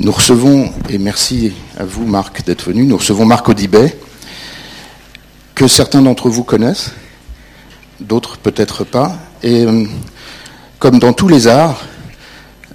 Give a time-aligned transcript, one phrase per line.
[0.00, 3.98] Nous recevons, et merci à vous Marc d'être venu, nous recevons Marc Audibet,
[5.54, 6.92] que certains d'entre vous connaissent,
[8.00, 9.18] d'autres peut-être pas.
[9.42, 9.84] Et euh,
[10.78, 11.84] comme dans tous les arts,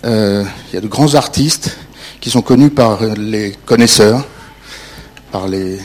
[0.06, 1.76] euh, il y a de grands artistes
[2.22, 4.24] qui sont connus par les connaisseurs,
[5.32, 5.80] par les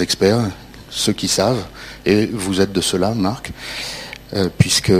[0.00, 0.40] experts,
[0.88, 1.66] ceux qui savent,
[2.06, 3.52] et vous êtes de cela, Marc,
[4.32, 4.92] euh, puisque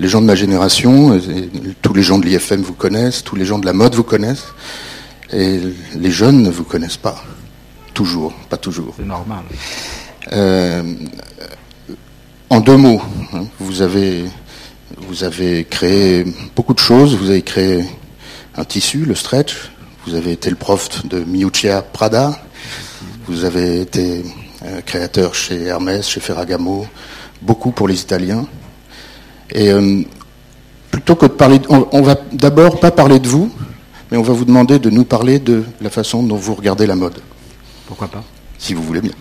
[0.00, 1.20] les gens de ma génération,
[1.82, 4.46] tous les gens de l'IFM vous connaissent, tous les gens de la mode vous connaissent,
[5.30, 5.60] et
[5.94, 7.22] les jeunes ne vous connaissent pas.
[7.92, 8.94] Toujours, pas toujours.
[8.96, 9.44] C'est normal.
[10.32, 10.94] Euh,
[12.48, 13.02] en deux mots,
[13.34, 14.24] hein, vous, avez,
[14.96, 16.24] vous avez créé
[16.56, 17.14] beaucoup de choses.
[17.14, 17.84] Vous avez créé
[18.56, 19.70] un tissu, le stretch.
[20.06, 22.40] Vous avez été le prof de Miuccia Prada.
[23.26, 24.24] Vous avez été
[24.64, 26.86] euh, créateur chez Hermès, chez Ferragamo,
[27.42, 28.46] beaucoup pour les Italiens.
[29.52, 30.02] Et euh,
[30.90, 33.50] plutôt que de parler, on, va d'abord pas parler de vous,
[34.10, 36.96] mais on va vous demander de nous parler de la façon dont vous regardez la
[36.96, 37.20] mode.
[37.86, 38.22] Pourquoi pas?
[38.58, 39.12] Si vous voulez bien.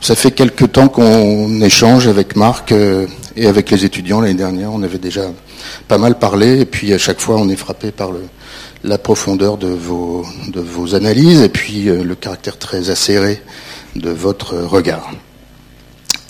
[0.00, 3.06] Ça fait quelque temps qu'on échange avec Marc euh,
[3.36, 4.72] et avec les étudiants l'année dernière.
[4.72, 5.22] On avait déjà
[5.86, 8.22] pas mal parlé et puis à chaque fois on est frappé par le,
[8.82, 13.42] la profondeur de vos, de vos analyses et puis euh, le caractère très acéré
[13.94, 15.10] de votre regard.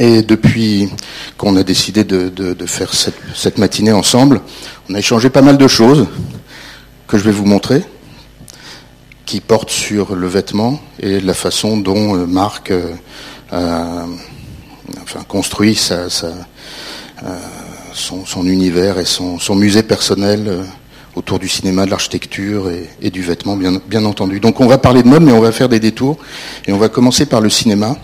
[0.01, 0.89] Et depuis
[1.37, 4.41] qu'on a décidé de, faire cette, matinée ensemble,
[4.89, 6.07] on a échangé pas mal de choses
[7.07, 7.85] que je vais vous montrer,
[9.27, 12.95] qui portent sur le vêtement et la façon dont euh, Marc euh,
[15.03, 16.09] enfin, construit euh,
[17.93, 20.65] son, univers et son, musée personnel
[21.15, 22.71] autour du cinéma, de l'architecture
[23.03, 24.41] et, du vêtement, bien entendu.
[24.41, 26.17] Donc on va parler de mode, mais on va faire des détours.
[26.67, 27.99] Et on va commencer par le cinéma.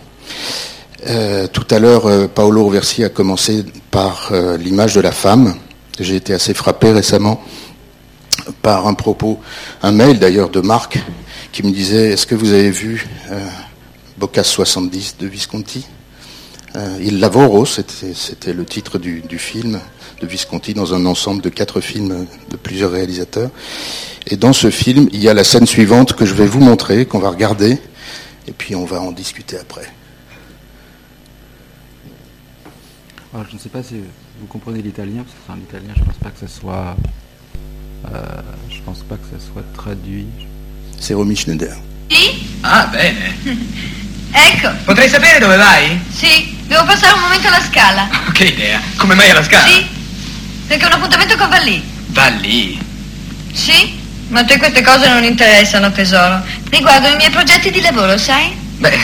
[1.08, 5.54] Euh, tout à l'heure, euh, Paolo Roversi a commencé par euh, l'image de la femme.
[6.00, 7.40] J'ai été assez frappé récemment
[8.60, 9.38] par un propos,
[9.82, 10.98] un mail d'ailleurs de Marc,
[11.52, 13.06] qui me disait Est-ce que vous avez vu
[14.18, 15.86] Bocas 70 de Visconti?
[17.00, 19.80] Il Lavoro, c'était le titre du, du, film
[20.20, 23.48] de Visconti dans un ensemble de quatre films de plusieurs réalisateurs.
[24.26, 27.06] Et dans ce film, il y a la scène suivante que je vais vous montrer,
[27.06, 27.78] qu'on va regarder,
[28.46, 29.90] et puis on va en discuter après.
[33.44, 33.96] Je ne sais pas si
[34.40, 36.96] vous comprenez l'italien, parce que c'est un italien, je ne pense pas que ce soit.
[38.12, 40.26] Euh, je pense pas que ce soit traduit.
[40.98, 41.76] C'est Romy Schneider.
[42.10, 42.46] Sì?
[42.62, 43.34] Ah, bene.
[44.32, 44.70] ecco.
[44.84, 46.00] Potrei sapere dove vai?
[46.10, 48.08] Sì, devo passare un momento alla scala.
[48.32, 48.80] Che idea?
[48.96, 49.66] Come mai alla scala?
[49.66, 49.86] Sì,
[50.66, 51.82] perché ho un appuntamento con Vallì.
[52.08, 52.78] Vallì?
[53.52, 53.98] Sì,
[54.28, 56.42] ma a te queste cose non interessano, tesoro.
[56.70, 58.54] Riguardo i miei progetti di lavoro, sai?
[58.76, 58.98] Beh,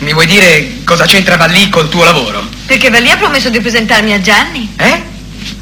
[0.00, 2.59] mi vuoi dire cosa c'entra Vallì col tuo lavoro?
[2.70, 4.72] Perché Vallì ha promesso di presentarmi a Gianni.
[4.76, 5.02] Eh?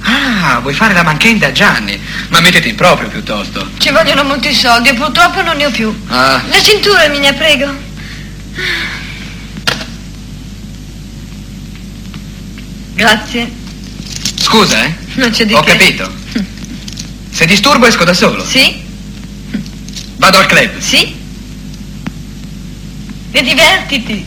[0.02, 1.98] Ah, vuoi fare la manchenda a Gianni?
[2.28, 3.66] Ma mettiti in proprio piuttosto.
[3.78, 5.90] Ci vogliono molti soldi e purtroppo non ne ho più.
[6.08, 6.42] Ah.
[6.50, 7.72] La cintura, Minia, prego.
[12.94, 13.50] Grazie.
[14.36, 14.94] Scusa, eh?
[15.14, 15.76] Non c'è di Ho che.
[15.76, 16.12] capito.
[17.30, 18.44] Se disturbo esco da solo.
[18.44, 18.82] Sì?
[20.16, 20.78] Vado al club.
[20.78, 21.14] Sì?
[23.30, 24.26] E divertiti.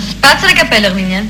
[0.00, 1.24] Spazza le cappelle, Arminia.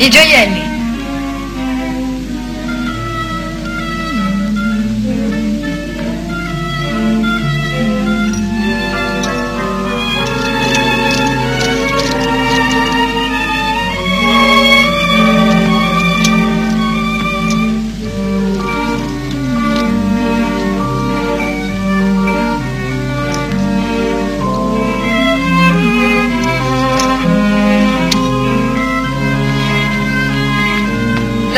[0.00, 0.77] I gioielli.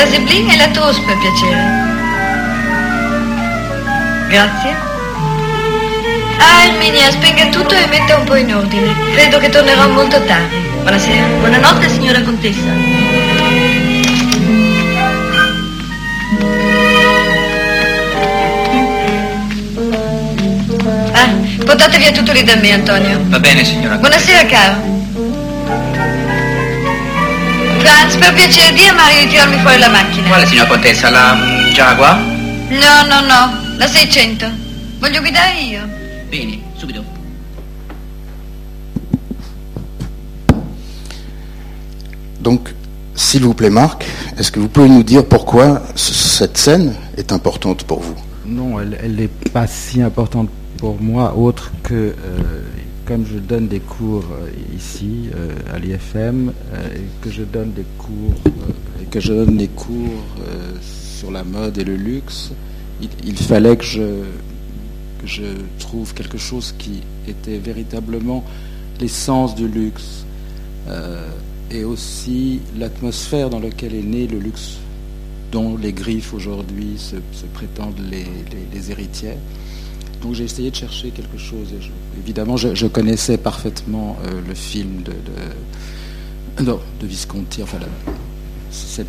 [0.01, 1.61] La Zeblin e la toast per piacere.
[4.31, 4.75] Grazie.
[6.39, 8.95] Ah, Erminia, spenga tutto e metta un po' in ordine.
[9.13, 10.57] Credo che tornerò molto tardi.
[10.81, 11.27] Buonasera.
[11.41, 12.61] Buonanotte, signora contessa.
[21.13, 21.29] Ah,
[21.63, 23.21] portate via tutto lì da me, Antonio.
[23.25, 23.99] Va bene, signora.
[23.99, 25.00] Buonasera, caro.
[27.81, 30.29] Franz, per piacere, di a Mario di tirarmi fuori la macchina.
[30.29, 31.09] Quale, signora Contessa?
[31.09, 32.19] La mm, Jaguar?
[32.19, 34.47] No, no, no, la 600.
[34.99, 35.89] Voglio guidare io.
[36.29, 37.03] Bene, subito.
[42.39, 42.75] Donc,
[43.15, 44.05] s'il vous plaît, Marc,
[44.39, 48.17] est-ce que vous pouvez nous dire pourquoi cette scène est importante pour vous?
[48.45, 52.15] Non, elle n'est pas si importante pour moi, autre que euh,
[53.07, 55.31] comme je donne des cours euh, ici
[55.73, 56.53] à l'IFM,
[56.95, 58.35] et que je donne des cours
[59.03, 60.25] et que je donne des cours
[60.81, 62.53] sur la mode et le luxe,
[63.25, 64.25] il, fallait que je,
[65.21, 65.45] que je
[65.79, 68.45] trouve quelque chose qui était véritablement
[69.01, 70.25] l'essence du luxe
[71.71, 74.79] et aussi l'atmosphère dans laquelle est né le luxe
[75.53, 77.17] dont les griffes aujourd'hui se,
[77.55, 79.39] prétendent les, héritières.
[80.23, 81.69] Donc j'ai essayé de chercher quelque chose.
[82.19, 85.13] évidemment, je, connaissais parfaitement euh, le film de,
[87.03, 87.79] Visconti, enfin
[88.71, 89.09] cette,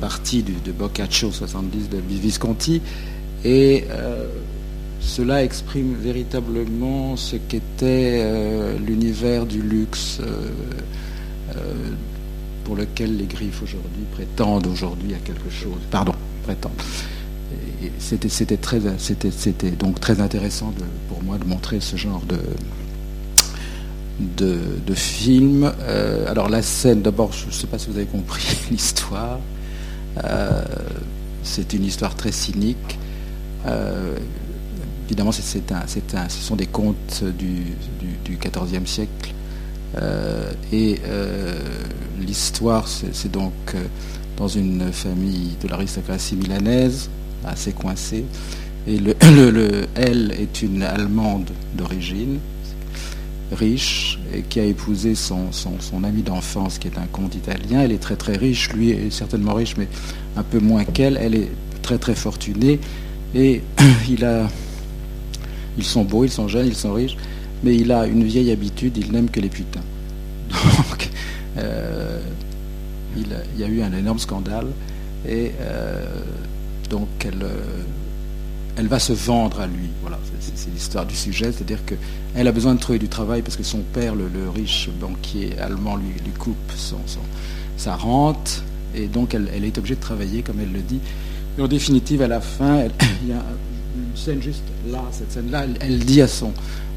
[0.00, 2.82] partie de Boccaccio 70 de Visconti,
[3.44, 4.26] et euh,
[5.00, 10.20] cela exprime véritablement ce qu'était euh, l'univers du luxe
[12.64, 15.78] pour lequel les griffes aujourd'hui prétendent aujourd'hui à quelque chose.
[15.90, 16.72] Pardon, prétendent.
[17.98, 18.80] C'était, très,
[19.78, 20.72] donc très intéressant
[21.08, 22.38] pour moi de montrer ce genre de,
[24.36, 25.72] de, film.
[25.80, 29.38] Euh, alors la scène, d'abord, je ne sais pas si vous avez compris l'histoire.
[30.24, 30.64] Euh,
[31.42, 32.98] c'est une histoire très cynique.
[33.66, 34.16] Euh,
[35.06, 37.76] évidemment, c'est, un, un, ce sont des contes du,
[38.28, 39.32] XIVe siècle.
[40.72, 41.00] et
[42.20, 43.52] l'histoire, c'est donc
[44.36, 47.08] dans une famille de l'aristocratie milanaise,
[47.44, 48.24] assez coincée.
[48.86, 49.14] Et le,
[49.94, 52.38] elle est une Allemande d'origine,
[53.52, 57.80] riche, et qui a épousé son, son, ami d'enfance, qui est un comte italien.
[57.80, 59.88] Elle est très très riche, lui est certainement riche, mais
[60.36, 61.18] un peu moins qu'elle.
[61.20, 61.50] Elle est
[61.82, 62.80] très très fortunée.
[63.34, 63.62] Et
[64.08, 64.48] il a,
[65.76, 67.16] ils sont beaux, ils sont jeunes, ils sont riches,
[67.62, 69.84] mais il a une vieille habitude, il n'aime que les putains.
[70.50, 71.10] Donc,
[71.58, 72.20] euh,
[73.16, 74.66] il, y a eu un énorme scandale
[75.26, 76.06] et euh,
[76.90, 77.82] donc elle, euh,
[78.76, 79.90] elle va se vendre à lui.
[80.02, 80.18] Voilà,
[80.54, 83.80] c'est l'histoire du sujet, c'est-à-dire qu'elle a besoin de trouver du travail parce que son
[83.80, 86.98] père, le, riche banquier allemand, lui, coupe son,
[87.76, 88.62] sa rente
[88.94, 91.00] et donc elle, est obligée de travailler, comme elle le dit.
[91.58, 92.84] Et en définitive, à la fin,
[93.22, 93.44] il y a
[93.96, 96.52] une scène juste là, cette scène-là, elle, dit à son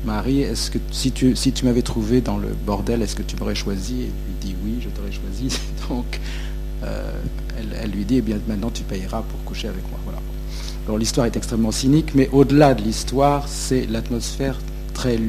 [0.05, 3.35] Marie, est-ce que si tu, si tu m'avais trouvé dans le bordel, est-ce que tu
[3.37, 4.01] m'aurais choisi?
[4.01, 5.55] Et lui dit oui, je t'aurais choisi.
[5.89, 6.19] Donc,
[6.83, 7.11] euh,
[7.81, 9.99] elle, lui dit, eh bien maintenant tu payeras pour coucher avec moi.
[10.03, 10.19] Voilà.
[10.85, 14.59] Alors l'histoire est extrêmement cynique, mais au-delà de l'histoire, c'est l'atmosphère
[14.93, 15.19] très,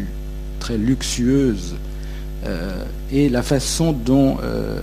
[0.60, 1.76] très luxueuse
[2.46, 4.82] euh, et la façon dont euh,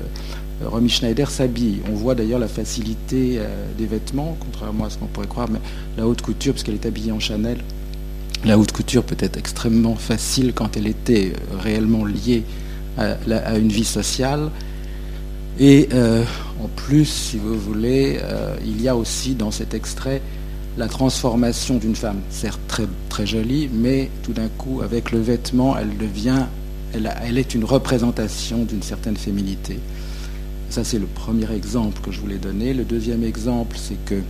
[0.63, 1.79] Romy Schneider s'habille.
[1.91, 3.39] On voit d'ailleurs la facilité
[3.77, 5.59] des vêtements, contrairement à ce qu'on pourrait croire, mais
[5.97, 7.57] la haute couture, puisqu'elle est habillée en Chanel,
[8.45, 12.43] la haute couture peut être extrêmement facile quand elle était euh, réellement liée
[12.97, 14.49] à, une vie sociale.
[15.57, 16.23] Et euh,
[16.63, 20.21] en plus, si vous voulez, euh, il y a aussi dans cet extrait
[20.77, 22.59] la transformation d'une femme, certes
[23.09, 26.45] très, jolie, mais tout d'un coup, avec le vêtement, elle devient,
[26.93, 29.77] elle, est une représentation d'une certaine féminité.
[30.69, 32.73] Ça, c'est le premier exemple que je voulais donner.
[32.73, 34.21] Le deuxième exemple, c'est que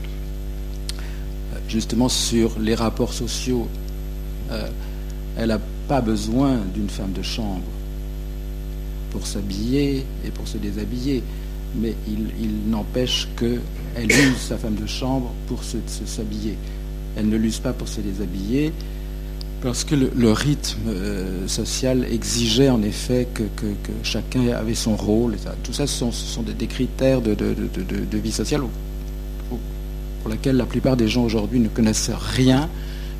[1.68, 3.68] justement sur les rapports sociaux
[4.52, 4.68] euh,
[5.38, 7.64] elle n'a pas besoin d'une femme de chambre
[9.12, 11.24] pour s'habiller et pour se déshabiller,
[11.75, 16.57] mais il, n'empêche qu'elle use sa femme de chambre pour s'habiller.
[17.16, 18.72] Elle ne l'use pas pour se déshabiller,
[19.62, 23.44] parce que le, rythme euh, social exigeait en effet que,
[24.03, 25.36] chacun avait son rôle.
[25.63, 27.36] Tout ça, ce sont, des, critères de,
[28.17, 28.62] vie sociale
[30.22, 32.70] pour lesquels la plupart des gens aujourd'hui ne connaissent rien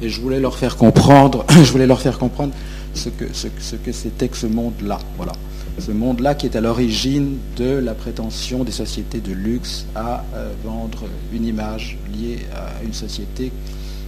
[0.02, 2.54] et je voulais leur faire comprendre, je voulais leur faire comprendre
[2.94, 5.00] ce que, ce, que c'était que ce monde-là.
[5.18, 5.34] Voilà.
[5.80, 10.52] Ce monde-là qui est à l'origine de la prétention des sociétés de luxe à euh,
[10.64, 13.52] vendre une image liée à une société,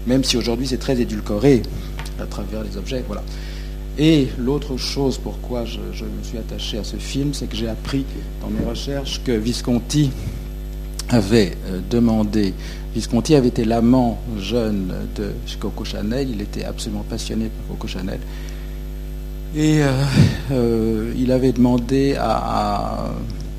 [0.07, 1.61] même si aujourd'hui c'est très édulcoré
[2.19, 3.03] à travers les objets.
[3.07, 3.23] Voilà.
[3.97, 7.69] Et l'autre chose pourquoi je, je, me suis attaché à ce film, c'est que j'ai
[7.69, 8.05] appris
[8.41, 10.11] dans mes recherches que Visconti
[11.09, 12.53] avait euh, demandé
[12.93, 18.19] Visconti avait été l'amant jeune de Coco Chanel, il était absolument passionné par Coco Chanel.
[19.55, 19.89] Et euh,
[20.51, 23.11] euh, il avait demandé à,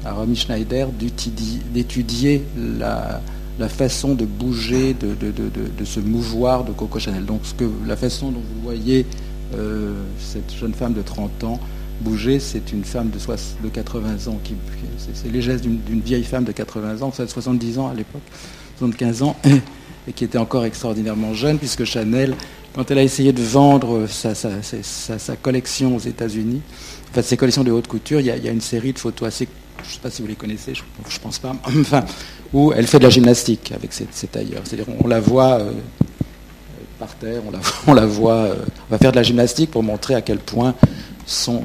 [0.04, 2.44] à, Romy Schneider d'étudier
[2.78, 3.20] la,
[3.68, 7.26] façon de bouger, de, se mouvoir de Coco Chanel.
[7.26, 7.42] Donc
[7.86, 9.06] la façon dont vous voyez
[9.54, 11.60] euh, cette jeune femme de 30 ans
[12.00, 14.38] bouger, c'est une femme de, de 80 ans.
[14.42, 14.54] Qui,
[14.98, 18.22] c'est les gestes d'une vieille femme de 80 ans, ça 70 ans à l'époque.
[18.78, 19.36] 75 ans,
[20.08, 22.34] et qui était encore extraordinairement jeune, puisque Chanel,
[22.74, 26.62] quand elle a essayé de vendre sa, collection aux États-Unis,
[27.10, 29.48] enfin ses collections de haute couture, il y, a, une série de photos assez,
[29.82, 32.04] je ne sais pas si vous les connaissez, je ne pense pas, enfin,
[32.52, 34.62] où elle fait de la gymnastique avec ses, tailleurs.
[34.64, 35.72] C'est-à-dire on la voit euh,
[36.98, 37.42] par terre,
[37.86, 38.48] on la, voit,
[38.88, 40.74] on va faire de la gymnastique pour montrer à quel point
[41.26, 41.62] son,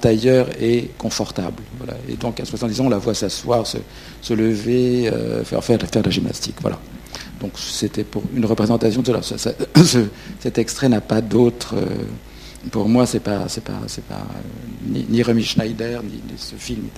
[0.00, 1.62] tailleur est confortable.
[2.08, 5.10] Et donc à 70 ans, on la voit s'asseoir, se, lever,
[5.44, 6.56] faire, faire, faire de la gymnastique.
[6.60, 6.78] Voilà.
[7.40, 9.14] Donc c'était pour une représentation de
[10.40, 11.74] cet extrait n'a pas d'autre.
[11.76, 11.86] Euh,
[12.70, 14.26] pour moi, c'est pas, c'est pas, c'est pas
[14.86, 16.88] ni, ni Remy Schneider ni, ce film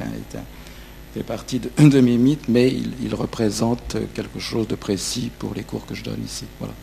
[1.15, 5.87] fait partie de, mes mythes, mais il, représente quelque chose de précis pour les cours
[5.87, 6.45] que je donne ici.
[6.59, 6.75] Voilà.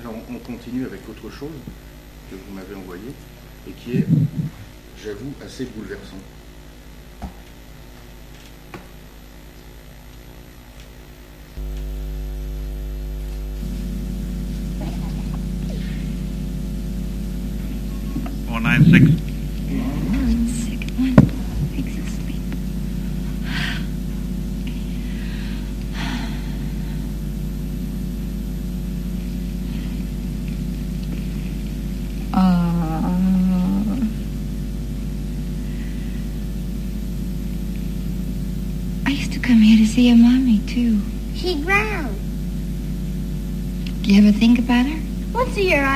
[0.00, 1.50] Alors on continue avec autre chose
[2.30, 3.12] que vous m'avez envoyé
[3.68, 4.06] et qui est,
[5.04, 6.16] j'avoue, assez bouleversant.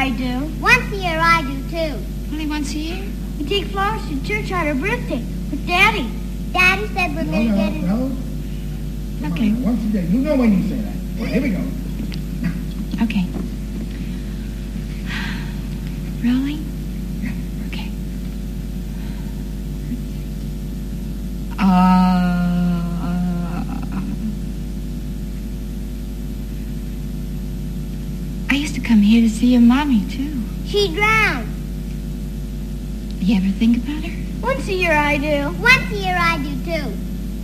[0.06, 0.46] I do.
[0.60, 1.98] Once a year I do, too.
[2.30, 3.04] Only once a year?
[3.40, 5.18] We take flowers to church on her birthday
[5.50, 6.08] with Daddy.
[6.52, 7.82] Daddy said we're going to get it.
[7.82, 8.16] No.
[9.32, 9.48] Okay.
[9.48, 10.04] On, once a day.
[10.06, 10.94] You know when you say that.
[11.18, 11.58] Well, here we go.
[13.02, 13.26] Okay.
[16.22, 16.64] Rolling?
[17.20, 17.32] Yeah.
[17.66, 17.90] Okay.
[21.58, 22.04] Uh,
[28.48, 30.40] I used to come here to see your mommy, too.
[30.76, 31.48] She drowned.
[33.20, 34.14] You ever think about her?
[34.42, 35.56] Once a year I do.
[35.58, 36.92] Once a year I do too.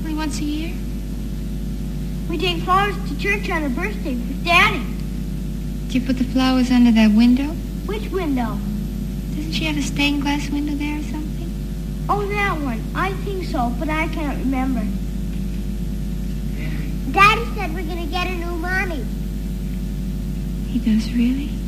[0.00, 0.76] Only once a year?
[2.28, 4.84] We take flowers to church on her birthday with Daddy.
[5.88, 7.54] Do you put the flowers under that window?
[7.86, 8.58] Which window?
[9.34, 11.50] Doesn't she have a stained glass window there or something?
[12.10, 12.84] Oh, that one.
[12.94, 14.82] I think so, but I can't remember.
[17.12, 19.06] Daddy said we're going to get a new mommy.
[20.68, 21.61] He does really?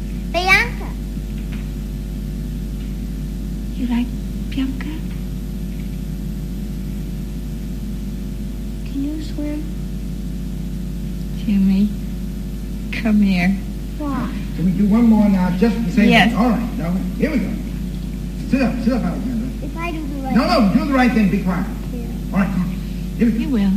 [15.54, 16.28] One more just the same Yes.
[16.30, 16.38] thing?
[16.38, 17.50] All right, now, here we go.
[18.50, 19.66] Sit up, sit up, Alexander.
[19.66, 21.66] If I do the right No, no, do the right thing, be quiet.
[21.92, 22.00] Yeah.
[22.32, 22.68] All right, come on.
[23.18, 23.38] Here we go.
[23.38, 23.70] You will.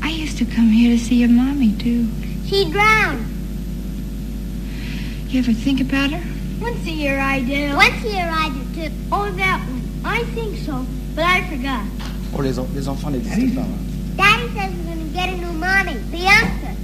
[0.02, 2.08] I used to come here to see your mommy, too.
[2.46, 3.24] She drowned.
[5.28, 6.35] You ever think about her?
[6.86, 7.74] Once a year I do.
[7.74, 8.94] Once a year I do too.
[9.10, 9.82] Oh, that one.
[10.04, 11.84] I think so, but I forgot.
[12.32, 13.66] Oh, les, en- les enfants n'existent pas.
[14.16, 15.98] Daddy says we're going to get a new mommy.
[16.12, 16.76] Bianca.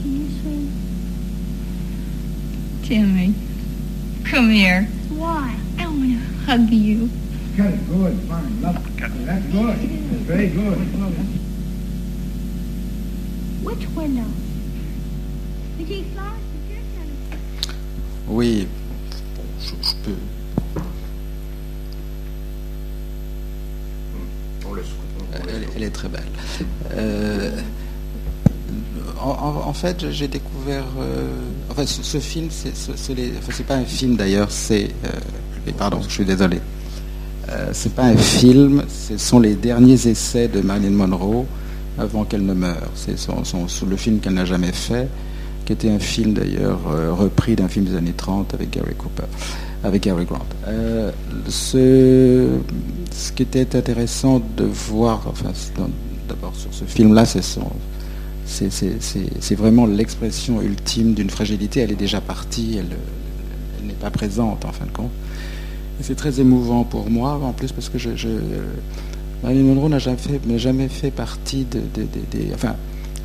[0.00, 0.72] Can you swim?
[2.84, 3.34] Jimmy,
[4.24, 4.84] come here.
[5.10, 5.54] Why?
[5.78, 7.10] I want to hug you.
[7.58, 8.96] Got it, good, fine, love it.
[9.26, 10.78] That's good, that's very good.
[13.62, 14.24] Which window?
[15.76, 16.45] We take flowers
[18.28, 18.66] Oui,
[19.36, 20.16] bon, je, je peux.
[24.68, 24.74] On
[25.48, 26.22] Elle, le- elle est très belle.
[26.96, 27.50] Euh,
[29.20, 30.84] en, fait, j'ai découvert.
[30.98, 31.26] euh,
[31.70, 32.72] enfin, ce, ce film, c'est
[33.38, 34.90] enfin, pas un film d'ailleurs, c'est.
[35.04, 36.60] euh, pardon, je suis désolé.
[37.48, 41.46] Euh, c'est pas un film, ce sont les derniers essais de Marilyn Monroe
[41.98, 42.90] avant qu'elle ne meure.
[42.96, 43.44] C'est son-
[43.88, 45.08] le film qu'elle n'a jamais fait,
[45.66, 49.24] qui était un film d'ailleurs euh, repris d'un film des années 30 avec Gary Cooper,
[49.84, 50.46] avec Gary Grant.
[50.68, 51.10] Euh,
[51.48, 52.46] ce,
[53.12, 55.50] ce qui était intéressant de voir, enfin,
[56.28, 57.24] d'abord sur ce film-là,
[58.46, 61.80] c'est vraiment l'expression ultime d'une fragilité.
[61.80, 62.96] Elle est déjà partie, elle,
[63.86, 65.10] n'est pas présente en fin de compte.
[66.00, 68.28] C'est très émouvant pour moi, en plus parce que je, je
[69.42, 72.76] Marilyn Monroe n'a jamais fait, jamais fait partie de, de- des, enfin,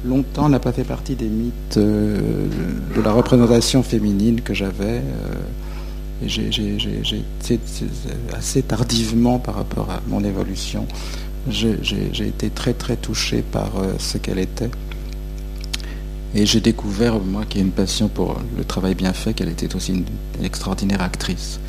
[0.06, 2.48] longtemps n'a pas fait partie des mythes euh,
[2.96, 5.02] de la représentation féminine que j'avais.
[5.02, 5.36] euh,
[6.28, 7.90] c'est- c'est
[8.36, 10.86] assez tardivement par rapport à mon évolution.
[11.50, 11.72] J'ai,
[12.28, 14.70] été très très touché par euh, ce qu'elle était.
[16.36, 19.76] Et j'ai découvert, moi qui ai une passion pour le travail bien fait, qu'elle était
[19.76, 20.06] aussi une,
[20.44, 21.60] extraordinaire actrice.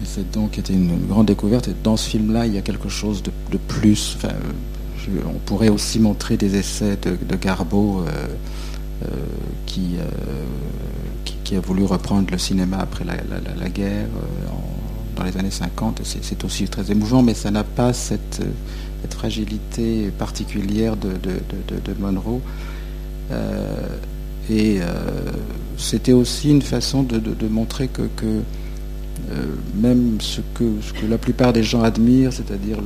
[0.00, 1.68] Et c'est donc été une grande découverte.
[1.68, 3.32] Et dans ce film-là, il y a quelque chose de,
[3.66, 4.16] plus.
[5.26, 8.26] On pourrait aussi montrer des essais de, de Garbo euh,
[9.04, 9.06] euh,
[9.66, 10.04] qui, euh,
[11.44, 14.06] qui, a voulu reprendre le cinéma après la, guerre
[15.16, 16.02] dans les années 50.
[16.04, 18.42] C'est aussi très émouvant, mais ça n'a pas cette,
[19.10, 21.10] fragilité particulière de,
[21.98, 22.40] Monroe.
[24.50, 24.80] et
[25.78, 28.02] c'était aussi une façon de, montrer que,
[29.74, 30.64] même ce que,
[31.08, 32.78] la plupart des gens admirent, c'est-à-dire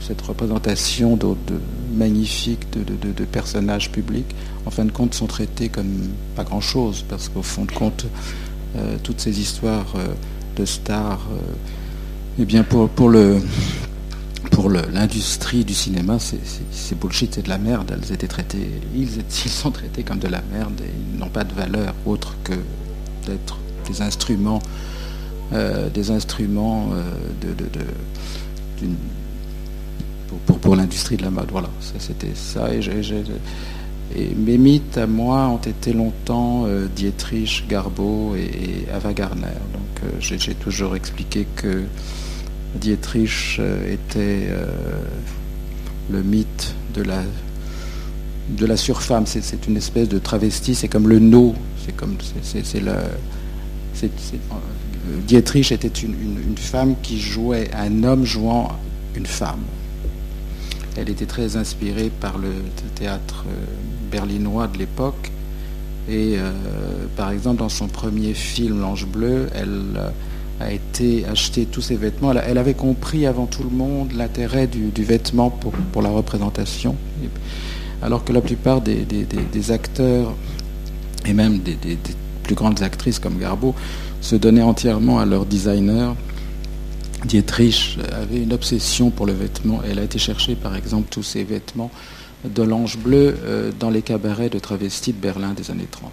[0.00, 1.34] cette représentation de,
[1.94, 4.34] magnifique de, personnages publics,
[4.66, 8.06] en fin de compte sont traités comme pas grand-chose, parce qu'au fond de compte,
[8.76, 10.08] euh, toutes ces histoires euh,
[10.56, 11.26] de stars,
[12.38, 13.38] eh bien pour, pour le
[14.50, 17.92] pour l'industrie du cinéma, c'est bullshit, c'est de la merde.
[17.94, 19.08] Elles étaient traitées, ils,
[19.44, 22.54] ils, sont traités comme de la merde et ils n'ont pas de valeur autre que
[23.26, 24.60] d'être des instruments,
[25.52, 27.02] euh, des instruments euh,
[27.40, 28.86] de,
[30.60, 31.48] pour, l'industrie de la mode.
[31.50, 32.68] Voilà, ça c'était ça.
[34.14, 39.46] Et, mes mythes à moi ont été longtemps euh, Dietrich, Garbeau et, Ava Gardner.
[39.72, 41.84] Donc j'ai toujours expliqué que
[42.74, 43.58] Dietrich
[43.90, 44.48] était
[46.10, 47.02] le mythe de
[48.66, 49.24] la, surfemme.
[49.26, 51.54] C'est une espèce de travesti, c'est comme le no.
[51.86, 52.82] C'est comme c'est.
[55.26, 58.72] Dietrich était une, femme qui jouait, un homme jouant
[59.14, 59.62] une femme.
[60.96, 62.50] Elle était très inspirée par le
[62.96, 63.64] théâtre euh,
[64.10, 65.30] berlinois de l'époque.
[66.10, 66.36] Et
[67.16, 70.00] par exemple, dans son premier film, L'Ange Bleu, elle
[70.60, 72.32] a été acheter tous ces vêtements.
[72.32, 76.96] Elle, avait compris avant tout le monde l'intérêt du, vêtement pour, pour, la représentation,
[78.02, 80.34] alors que la plupart des, acteurs
[81.26, 81.76] et même des,
[82.42, 83.74] plus grandes actrices comme Garbeau
[84.20, 86.14] se donnaient entièrement à leur designer.
[87.24, 89.80] Dietrich avait une obsession pour le vêtement.
[89.88, 91.90] Elle a été chercher, par exemple, tous ces vêtements
[92.44, 96.12] de l'ange bleu euh, dans les cabarets de travestis de Berlin des années 30.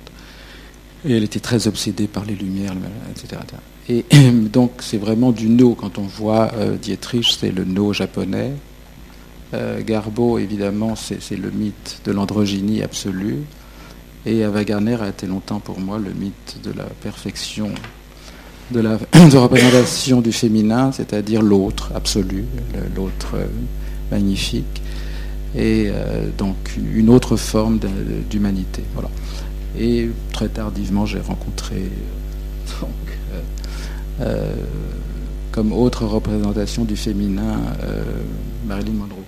[1.08, 2.74] Et elle était très obsédée par les lumières,
[3.12, 3.42] etc.
[3.90, 5.76] Et donc c'est vraiment du no.
[5.76, 8.54] Quand on voit euh, Dietrich, c'est le no japonais.
[9.54, 13.44] Euh, Garbo, évidemment, c'est le mythe de l'androgynie absolue.
[14.26, 17.70] Et Ava Gardner a été longtemps pour moi le mythe de la perfection,
[18.72, 22.46] de la représentation du féminin, c'est-à-dire l'autre absolu,
[22.96, 23.46] l'autre euh,
[24.12, 24.82] magnifique,
[25.56, 25.90] et
[26.38, 27.80] donc une autre forme
[28.30, 28.84] d'humanité.
[28.94, 29.10] Voilà.
[29.80, 31.90] Et très tardivement, j'ai rencontré
[34.22, 34.56] euh,
[35.52, 38.04] comme autre représentation du féminin, euh,
[38.66, 39.25] Marilyn Monroe.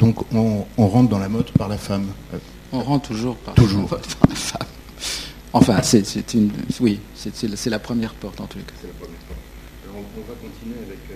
[0.00, 2.06] Donc on, rentre dans la mode par la femme.
[2.72, 3.88] On rentre toujours par, toujours.
[4.28, 4.66] la femme.
[5.52, 8.88] Enfin, c'est une, oui, c'est la première porte en tout cas.
[9.92, 10.98] on, va continuer avec.
[11.10, 11.14] Euh,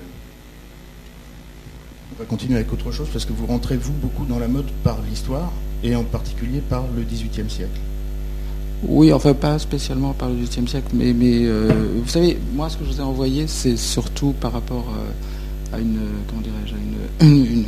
[2.12, 4.70] on va continuer avec autre chose parce que vous rentrez vous beaucoup dans la mode
[4.82, 5.50] par l'histoire
[5.82, 7.80] et en particulier par le XVIIIe siècle.
[8.86, 11.70] Oui, enfin pas spécialement par le XVIIIe siècle, mais, mais euh,
[12.02, 15.80] vous savez, moi ce que je vous ai envoyé, c'est surtout par rapport euh, à
[15.80, 17.64] une, comment dirais-je, une,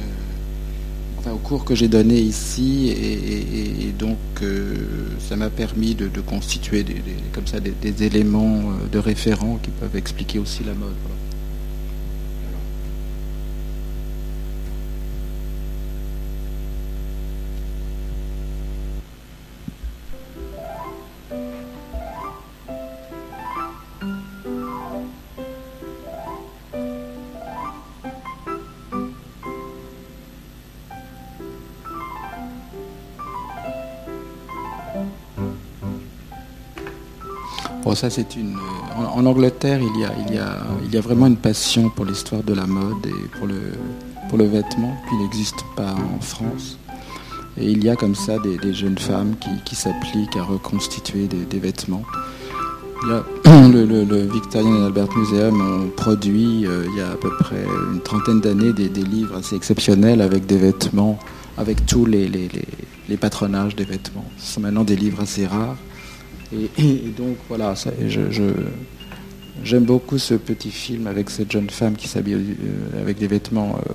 [1.33, 4.75] au cours que j'ai donné ici, et, donc euh,
[5.19, 6.97] ça m'a permis de, constituer des,
[7.33, 8.63] comme ça des, éléments
[8.93, 10.95] de référent qui peuvent expliquer aussi la mode.
[37.95, 38.57] Ça c'est une.
[38.97, 42.05] En, Angleterre, il y, a, il, y a, il y a vraiment une passion pour
[42.05, 43.73] l'histoire de la mode et pour le,
[44.29, 46.79] pour le vêtement qui n'existe pas en France.
[47.59, 52.03] Et il y a comme ça des, jeunes femmes qui, s'appliquent à reconstituer des, vêtements.
[53.07, 58.01] le, Victorian and Albert Museum ont produit euh, il y a à peu près une
[58.01, 61.19] trentaine d'années des, livres assez exceptionnels avec des vêtements,
[61.57, 64.27] avec tous les, les patronages des vêtements.
[64.39, 65.77] Ce sont maintenant des livres assez rares.
[66.53, 67.75] Et, donc voilà,
[69.65, 73.77] j'aime beaucoup ce petit film avec cette jeune femme qui s'habille euh, avec des vêtements
[73.77, 73.93] euh,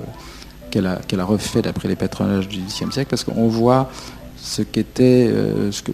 [0.70, 3.90] qu'elle a, qu'elle a refait d'après les patronages du XXe siècle, parce qu'on voit
[4.38, 5.92] ce qu'était, euh, ce que,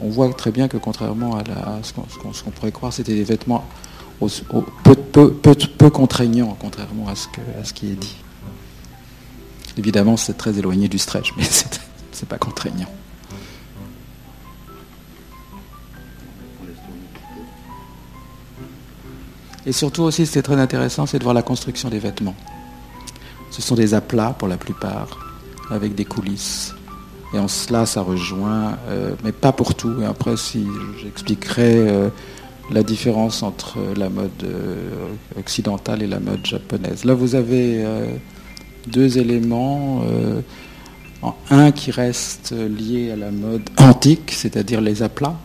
[0.00, 1.42] on voit très bien que contrairement à,
[1.82, 3.64] ce, qu'on, pourrait croire, c'était des vêtements
[4.20, 7.28] peu, contraignants, contrairement à ce,
[7.64, 8.16] ce qui est dit.
[9.76, 11.44] Évidemment, c'est très éloigné du stretch, mais
[12.12, 12.88] c'est pas contraignant.
[19.68, 22.34] Et surtout aussi, est très intéressant, c'est de voir la construction des vêtements.
[23.50, 25.18] Ce sont des aplats pour la plupart,
[25.70, 26.74] avec des coulisses.
[27.34, 30.00] Et en cela, ça rejoint, euh, mais pas pour tout.
[30.00, 30.66] Et après, si
[31.02, 32.08] j'expliquerai euh,
[32.70, 37.04] la différence entre la mode euh, occidentale et la mode japonaise.
[37.04, 37.84] Là, vous avez
[38.86, 40.02] deux éléments.
[41.50, 45.36] un qui reste lié à la mode antique, c'est-à-dire les aplats.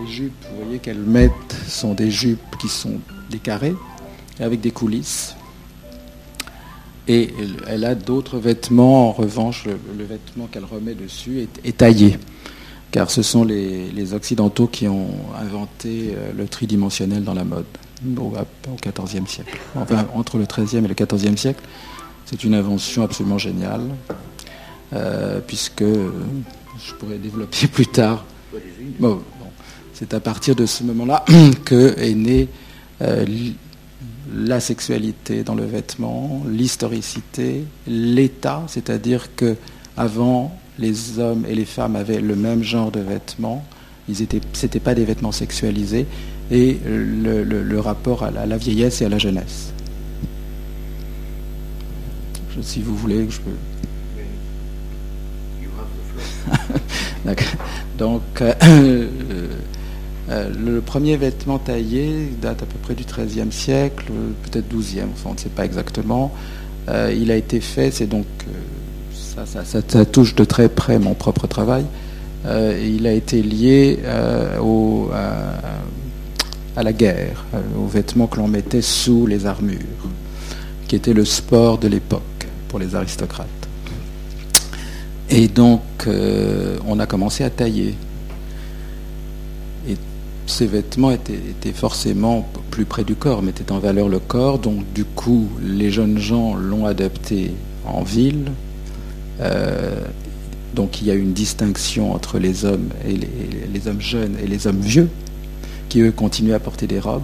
[0.00, 3.74] Les jupes, vous voyez qu'elles mettent, sont des jupes qui sont des carrés,
[4.40, 5.36] avec des coulisses.
[7.06, 7.30] Et
[7.66, 12.18] elle a d'autres vêtements, en revanche, le, vêtement qu'elle remet dessus est, taillé,
[12.90, 17.64] car ce sont les, Occidentaux qui ont inventé euh, le tridimensionnel dans la mode
[18.18, 18.32] au
[18.82, 19.58] XIVe siècle.
[19.74, 21.62] Enfin, entre le XIIIe et le XIVe siècle,
[22.26, 23.82] c'est une invention absolument géniale,
[24.92, 26.10] euh, puisque euh,
[26.86, 28.24] je pourrais développer plus tard.
[28.98, 29.22] Bon,
[29.98, 31.24] c'est à partir de ce moment-là
[31.64, 32.48] que est né
[34.34, 39.56] la sexualité dans le vêtement, l'historicité, l'état, c'est-à-dire que
[39.96, 43.64] avant les hommes et les femmes avaient le même genre de vêtements,
[44.08, 46.06] ils étaient, c'était pas des vêtements sexualisés,
[46.50, 49.72] et le, rapport à la, vieillesse et à la jeunesse.
[52.60, 53.50] si vous voulez, je peux.
[57.98, 59.47] Donc, euh, euh,
[60.30, 64.06] le premier vêtement taillé date à peu près du XIIIe siècle,
[64.42, 66.32] peut-être XIIe, enfin on ne sait pas exactement.
[66.88, 71.46] Euh, il a été fait, c'est donc, euh, ça, touche de très près mon propre
[71.46, 71.84] travail,
[72.46, 74.00] il a été lié
[76.76, 77.44] à la guerre,
[77.78, 79.78] aux vêtements que l'on mettait sous les armures,
[80.86, 82.22] qui était le sport de l'époque
[82.68, 83.46] pour les aristocrates.
[85.30, 87.94] Et donc, on a commencé à tailler
[90.48, 94.58] ces vêtements étaient, forcément plus près du corps, mettaient en valeur le corps.
[94.58, 97.52] Donc du coup, les jeunes gens l'ont adapté
[97.84, 98.50] en ville.
[99.40, 100.00] Euh,
[100.74, 103.14] donc il y a une distinction entre les hommes et
[103.72, 105.08] les, hommes jeunes et les hommes vieux,
[105.88, 107.22] qui eux continuent à porter des robes.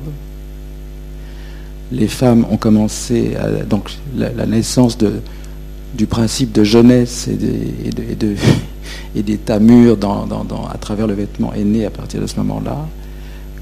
[1.92, 4.98] Les femmes ont commencé à, donc la, naissance
[5.94, 8.34] du principe de jeunesse et, de,
[9.16, 10.26] et, mûr dans,
[10.72, 12.86] à travers le vêtement est née à partir de ce moment-là.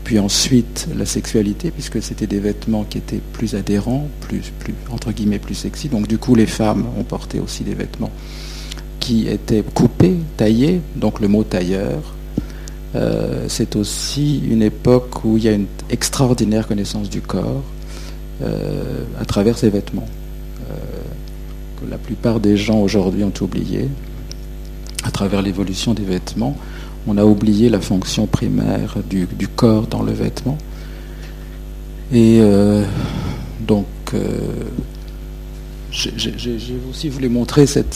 [0.05, 4.53] Puis ensuite, la sexualité, puisque c'était des vêtements qui étaient plus adhérents, plus,
[4.91, 5.89] entre guillemets, plus sexy.
[5.89, 8.11] Donc du coup, les femmes ont porté aussi des vêtements
[8.99, 10.81] qui étaient coupés, taillés.
[10.97, 12.15] Donc le mot tailleur,
[12.95, 17.63] euh, c'est aussi une époque où il y a une extraordinaire connaissance du corps
[18.43, 20.09] euh, à travers ces vêtements,
[20.71, 20.75] euh,
[21.81, 23.89] que la plupart des gens aujourd'hui ont oublié
[25.05, 26.57] à travers l'évolution des vêtements
[27.07, 30.59] on a oublié la fonction primaire du, corps dans le vêtement.
[32.13, 32.85] Et euh,
[33.61, 34.39] donc, euh,
[35.91, 36.35] j'ai
[36.89, 37.87] aussi voulu montrer euh,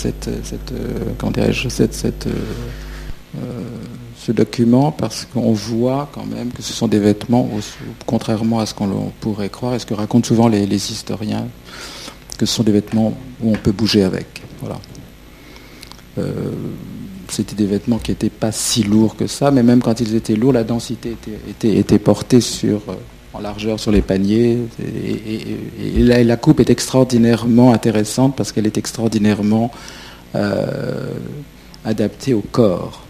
[4.17, 7.49] ce document parce qu'on voit quand même que ce sont des vêtements,
[8.07, 11.47] contrairement à ce qu'on pourrait croire, et ce que racontent souvent les, les, historiens,
[12.39, 14.43] que ce sont des vêtements où on peut bouger avec.
[14.61, 14.79] Voilà
[17.33, 20.37] c'était des vêtements qui n'étaient pas si lourds que ça, mais même quand ils étaient
[20.37, 21.17] lourds, la densité
[21.49, 22.79] était, portée euh,
[23.33, 24.59] en largeur sur les paniers.
[24.81, 29.71] Et, la, coupe est extraordinairement intéressante parce qu'elle est extraordinairement
[30.35, 31.13] euh,
[31.85, 33.03] adaptée au corps.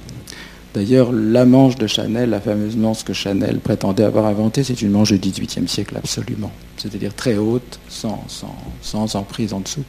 [0.75, 4.91] D'ailleurs, la manche de Chanel, la fameuse manche que Chanel prétendait avoir inventée, c'est une
[4.91, 6.53] manche du XVIIIe siècle absolument.
[6.77, 9.85] C'est-à-dire très haute, sans emprise en dessous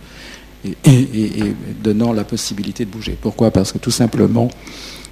[0.86, 1.44] et,
[1.84, 3.18] donnant la possibilité de bouger.
[3.20, 3.52] Pourquoi?
[3.52, 4.50] Parce que tout simplement,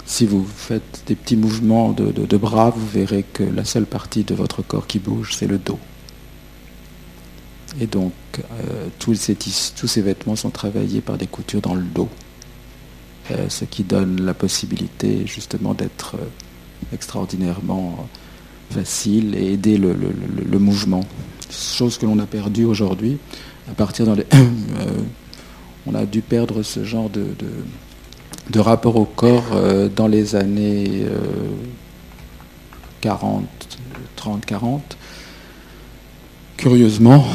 [0.05, 4.35] si vous faites des petits mouvements de, bras, vous verrez que la seule partie de
[4.35, 5.79] votre corps qui bouge, c'est le dos.
[7.81, 12.07] Et donc, euh, tous, ces, vêtements sont travaillés par des coutures dans le dos,
[13.31, 16.25] euh, ce qui donne la possibilité justement d'être euh,
[16.93, 18.07] extraordinairement
[18.69, 21.01] facile et aider le, le, mouvement.
[21.51, 23.17] Chose que l'on a perdue aujourd'hui
[23.69, 24.25] à partir dans les
[25.87, 27.25] on a dû perdre ce genre de,
[28.49, 31.05] de, rapport au corps euh, dans les années
[33.01, 33.45] 40,
[34.15, 34.97] 30, 40.
[36.57, 37.25] Curieusement,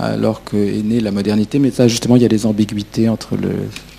[0.00, 3.36] alors qu'est née la modernité, mais ça justement il y a des ambiguïtés entre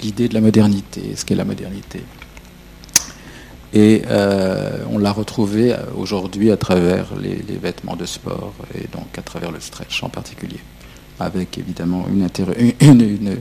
[0.03, 2.01] l'idée de la modernité et ce qu'est la modernité.
[3.73, 9.17] Et euh, on l'a retrouvé euh, aujourd'hui à travers les, vêtements de sport et donc
[9.17, 10.59] à travers le stretch en particulier,
[11.19, 12.27] avec évidemment une,
[12.79, 13.37] une, une,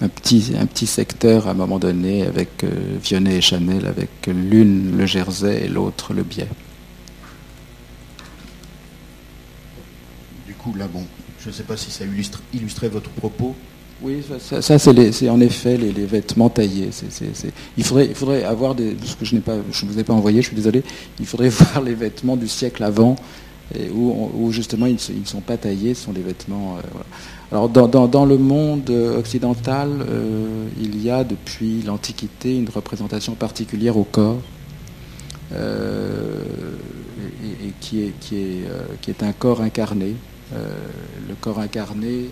[0.00, 2.68] un petit, un petit secteur à un moment donné avec euh,
[3.02, 6.48] Vionnet et Chanel, avec l'une le Jersey et l'autre le Biais.
[10.46, 11.04] Du coup, là, bon,
[11.40, 12.04] je ne sais pas si ça
[12.54, 13.54] illustrait votre propos,
[14.00, 16.90] Oui, ça, ça- ça, c'est les- en effet les, les vêtements taillés.
[17.76, 18.96] Il, faudrait, il faudrait avoir des.
[19.04, 20.84] Ce que je n'ai pas, je ne vous ai pas envoyé, je suis désolé.
[21.18, 23.16] Il faudrait voir les vêtements du siècle avant,
[23.76, 26.76] et où, justement ils ne sont pas taillés, ce sont des vêtements.
[26.78, 27.06] euh, voilà.
[27.50, 32.68] Alors dans, dans- dans le monde euh, occidental, euh, il y a depuis l'Antiquité une
[32.68, 34.40] représentation particulière au corps.
[35.52, 36.42] euh,
[37.64, 38.64] et, qui, est, qui, est,
[39.00, 40.14] qui est un corps incarné.
[40.52, 42.30] Le corps incarné,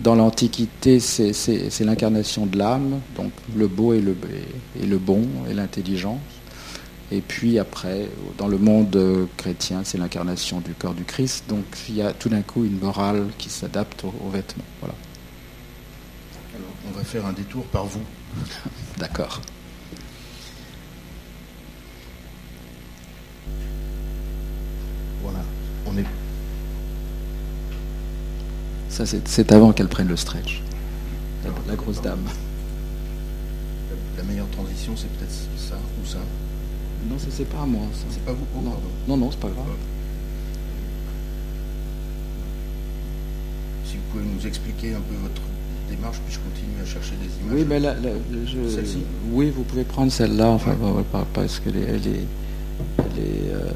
[0.00, 4.16] dans l'Antiquité, c'est l'incarnation de l'âme, donc le beau et le,
[4.80, 6.18] et, le bon et l'intelligence.
[7.12, 11.44] Et puis après, dans le monde euh, chrétien, c'est l'incarnation du corps du Christ.
[11.46, 14.64] Donc il y a tout d'un coup une morale qui s'adapte aux, aux vêtements.
[14.80, 14.94] Voilà.
[16.54, 18.00] Alors, on va faire un détour par vous.
[18.98, 19.42] D'accord.
[25.22, 25.40] Voilà.
[25.84, 26.06] On est
[28.88, 30.62] Ça, c'est avant qu'elle prenne le stretch.
[31.44, 32.24] La, la grosse dame.
[34.16, 35.51] la meilleure transition, c'est peut-être.
[37.10, 37.82] Non, ça, c'est pas à moi.
[37.92, 38.04] ça.
[38.10, 38.46] C'est pas vous.
[38.56, 38.72] Oh, Non,
[39.08, 39.66] non, non, c'est pas grave.
[43.86, 45.42] Si vous pouvez nous expliquer un peu votre
[45.90, 47.58] démarche, puis je continue à chercher des images.
[47.58, 47.94] Oui, mais là,
[48.46, 52.26] je- Celle-ci oui, vous pouvez prendre celle-là, enfin, ouais, pas- parce qu'elle est, elle est,
[52.98, 53.70] elle est, euh,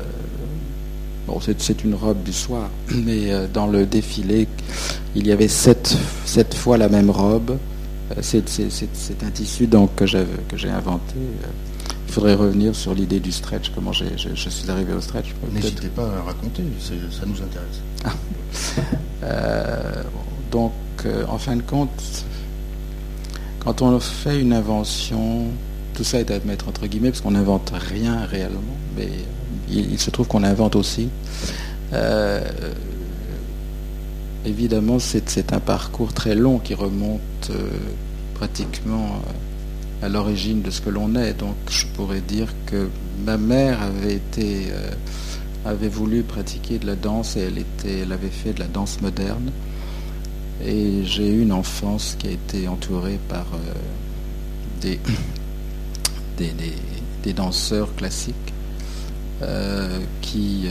[1.27, 4.49] bon, c'est, une robe du soir, mais euh, dans le défilé,
[5.15, 7.59] il y avait sept, sept fois la même robe.
[8.13, 8.45] Euh, C'est,
[9.25, 11.17] un tissu donc que, j'avais, que j'ai inventé.
[12.17, 15.35] Faudrait revenir sur l'idée du stretch, comment j'ai, je, je suis arrivé au stretch.
[15.53, 17.83] N'hésitez pas à raconter, ça nous intéresse.
[19.23, 20.03] Euh,
[20.51, 20.73] donc,
[21.05, 22.25] euh, en fin de compte,
[23.59, 25.49] quand on fait une invention,
[25.93, 28.61] tout ça est à mettre entre guillemets, parce qu'on n'invente rien réellement,
[28.97, 29.11] mais
[29.69, 31.11] il, il se trouve qu'on invente aussi.
[31.93, 32.41] Euh,
[34.47, 37.51] évidemment, c'est un parcours très long qui remonte
[38.33, 39.21] pratiquement
[40.03, 41.35] à l'origine de ce que l'on est.
[41.35, 42.89] Donc, je pourrais dire que
[43.25, 44.91] ma mère avait été euh,
[45.65, 49.01] avait voulu pratiquer de la danse et elle, était, elle avait fait de la danse
[49.01, 49.51] moderne.
[50.65, 53.59] Et j'ai eu une enfance qui a été entourée par euh,
[54.81, 55.01] des,
[57.25, 58.35] des, danseurs classiques
[59.43, 60.69] euh, qui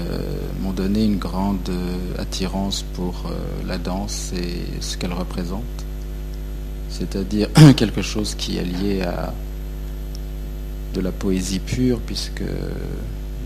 [0.62, 1.70] m'ont donné une grande
[2.18, 3.30] attirance pour
[3.68, 5.85] la danse et ce qu'elle représente.
[6.98, 9.34] C'est-à-dire quelque chose qui est lié à
[10.94, 12.44] de la poésie pure, puisque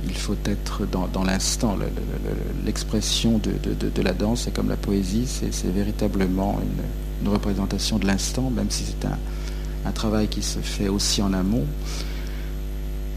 [0.08, 1.76] il faut être dans, l'instant.
[1.76, 7.98] Le- le- le- L'expression de, la danse, c'est comme la poésie, c'est véritablement une, représentation
[8.00, 11.66] de l'instant, même si c'est un, travail qui se fait aussi en amont.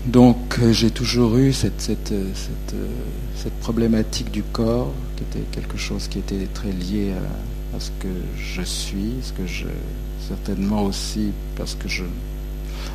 [0.06, 1.68] Donc euh, j'ai toujours eu euh,
[2.10, 2.24] euh,
[3.36, 7.12] cette problématique du corps, qui était quelque chose qui était très lié
[7.76, 9.66] à ce que je suis, ce que je
[10.28, 12.04] certainement aussi parce que je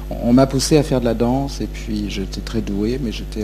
[0.09, 3.43] on, m'a poussé à faire de la danse et puis j'étais très doué, mais j'étais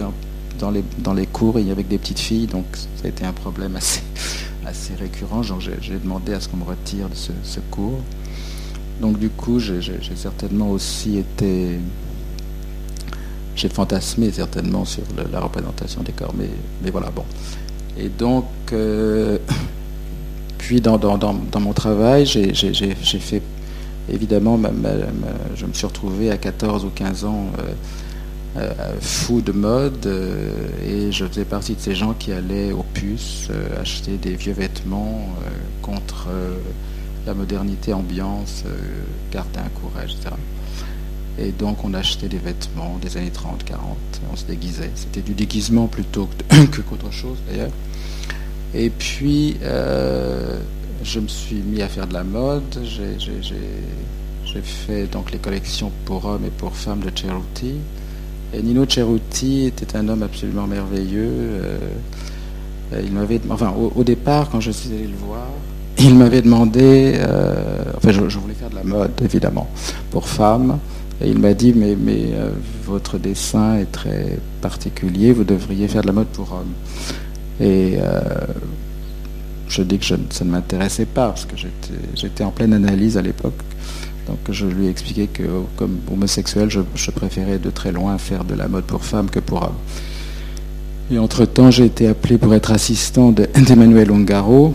[0.59, 3.33] dans les, dans les cours et avec des petites filles, donc ça a été un
[3.33, 4.01] problème assez,
[4.99, 5.41] récurrent.
[5.41, 7.99] J'ai demandé à ce qu'on me retire de ce, cours.
[9.01, 9.81] Donc du coup, j'ai
[10.15, 11.79] certainement aussi été...
[13.55, 17.23] J'ai fantasmé certainement sur la représentation des corps, mais, voilà, bon.
[17.97, 19.37] Et donc, euh,
[20.57, 20.97] puis dans,
[21.59, 23.41] mon travail, j'ai fait
[24.09, 24.59] évidemment,
[25.55, 27.73] je me suis retrouvé à 14 ou 15 ans euh,
[28.55, 32.85] euh, fou de mode euh, et je faisais partie de ces gens qui allaient aux
[32.93, 35.27] puces acheter des vieux vêtements
[35.81, 36.27] contre
[37.25, 38.63] la modernité ambiance,
[39.31, 40.35] gardien, courage, etc.
[41.39, 44.91] Et donc on achetait des vêtements des années 30, 40, et on se déguisait.
[44.93, 47.71] C'était du déguisement plutôt que qu'autre chose d'ailleurs.
[48.75, 49.57] Et puis,
[51.03, 52.79] je me suis mis à faire de la mode.
[52.83, 53.17] J'ai-
[54.61, 57.73] fait donc les collections pour hommes et pour femmes de Cerruti.
[58.53, 61.27] Et Nino Cerruti était un homme absolument merveilleux.
[61.27, 61.77] euh,
[63.03, 65.47] il m'avait, enfin, au, départ, quand je suis allé le voir,
[65.97, 67.55] il m'avait demandé, euh,
[67.97, 69.67] enfin, je, voulais faire de la mode, évidemment,
[70.11, 70.77] pour femmes.
[71.19, 72.49] Et il m'a dit, mais, mais euh,
[72.85, 76.73] votre dessin est très particulier, vous devriez faire de la mode pour hommes.
[79.73, 81.55] Je dis que ça ne m'intéressait pas, parce que
[82.15, 83.59] j'étais en pleine analyse à l'époque.
[84.27, 85.43] Donc je lui ai expliqué que
[85.75, 89.63] comme homosexuel, je, préférais de très loin faire de la mode pour femmes que pour
[89.63, 89.81] hommes.
[91.11, 94.73] Et entre-temps, j'ai été appelé pour être assistant de- d'Emmanuel Ungaro,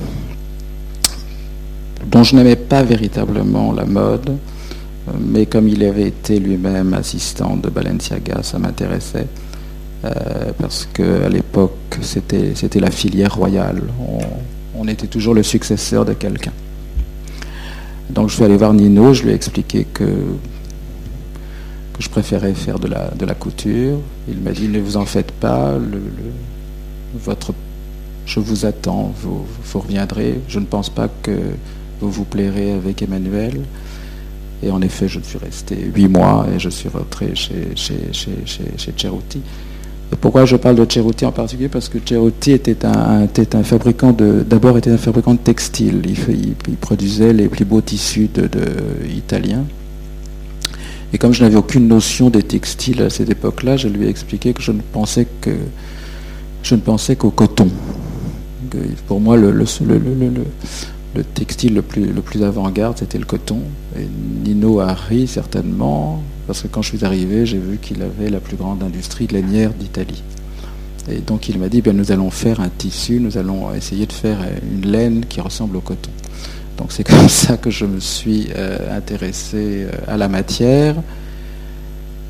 [2.10, 7.56] dont je n'aimais pas véritablement la mode, euh, mais comme il avait été lui-même assistant
[7.56, 9.28] de Balenciaga, ça m'intéressait.
[10.04, 13.82] Euh, parce qu'à l'époque, c'était la filière royale.
[14.78, 16.52] On était toujours le successeur de quelqu'un.
[18.10, 20.04] Donc je suis allé voir Nino, je lui ai expliqué que,
[21.98, 23.98] je préférais faire de la, couture.
[24.28, 25.74] Il m'a dit ne vous en faites pas,
[28.24, 30.40] je vous attends, vous, reviendrez.
[30.48, 31.36] Je ne pense pas que
[32.00, 33.60] vous vous plairez avec Emmanuel.
[34.62, 38.92] Et en effet, je suis resté huit mois et je suis rentré chez, chez.
[40.20, 41.68] Pourquoi je parle de Ceruti en particulier?
[41.68, 46.02] Parce que Ceruti était un, était un fabricant de, d'abord était un fabricant de textiles.
[46.06, 48.48] Il, il, produisait les plus beaux tissus de,
[49.14, 49.64] italiens.
[51.12, 54.54] Et comme je n'avais aucune notion des textiles à cette époque-là, je lui ai expliqué
[54.54, 55.50] que je ne pensais que
[56.62, 57.68] je ne pensais qu'au coton.
[59.06, 60.44] pour moi, le, le, le
[61.18, 63.58] le textile le plus, avant-garde, c'était le coton.
[63.98, 64.06] Et
[64.44, 68.38] Nino a ri certainement, parce que quand je suis arrivé, j'ai vu qu'il avait la
[68.38, 70.22] plus grande industrie lainière d'Italie.
[71.10, 74.12] Et donc il m'a dit, bien, nous allons faire un tissu, nous allons essayer de
[74.12, 76.10] faire une laine qui ressemble au coton.
[76.76, 80.94] Donc c'est comme ça que je me suis euh, intéressé euh, à la matière.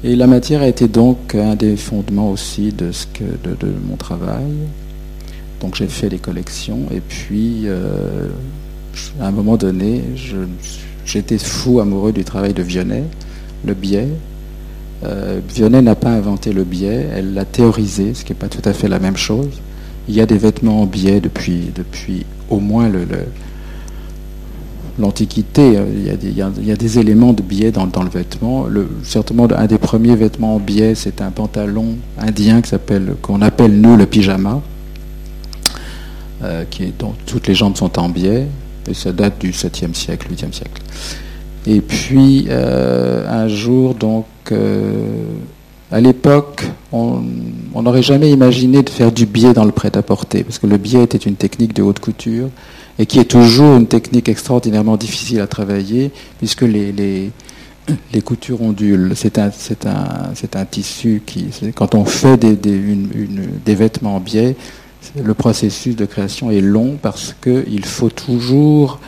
[0.03, 3.96] Et la matière a été donc un des fondements aussi de, ce que, de, mon
[3.96, 4.46] travail.
[5.61, 8.29] Donc j'ai fait des collections et puis euh,
[9.20, 10.02] à un moment donné,
[11.04, 13.04] j'étais fou amoureux du travail de Vionnet,
[13.64, 14.08] le biais.
[15.04, 18.66] Euh, Vionnet n'a pas inventé le biais, elle l'a théorisé, ce qui n'est pas tout
[18.68, 19.61] à fait la même chose.
[20.08, 22.90] Il y a des vêtements en biais depuis, depuis au moins
[24.98, 25.78] l'Antiquité.
[26.22, 28.66] Il, y a des éléments de biais dans, le vêtement.
[29.02, 32.62] Certainement, un des premiers vêtements en biais, c'est un pantalon indien
[33.20, 34.62] qu'on appelle nous le pyjama,
[36.42, 38.46] euh, qui dont toutes les jambes sont en biais
[38.88, 40.83] et ça date du 7e siècle, 8e siècle.
[41.66, 45.05] Et puis, euh, un jour, donc, euh,
[45.90, 47.22] à l'époque, on
[47.74, 51.18] n'aurait jamais imaginé de faire du biais dans le prêt-à-porter, parce que le biais était
[51.18, 52.48] une technique de haute couture,
[52.98, 57.31] et qui est toujours une technique extraordinairement difficile à travailler, puisque les, les,
[58.12, 59.12] les coutures ondulent.
[59.14, 59.51] C'est un,
[59.87, 62.81] un, un, tissu qui, quand on fait des, des,
[63.64, 64.57] des vêtements en biais,
[65.16, 69.00] le processus de création est long parce qu'il faut toujours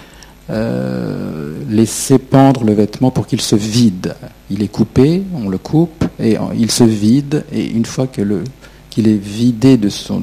[0.51, 4.15] euh, laisser pendre le vêtement pour qu'il se vide.
[4.51, 9.23] Il est coupé, on le coupe et il se vide et une fois qu'il est
[9.23, 10.23] vidé de son,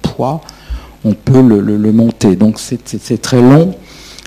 [0.00, 0.40] poids,
[1.04, 2.34] on peut le, monter.
[2.34, 3.74] Donc c'est très long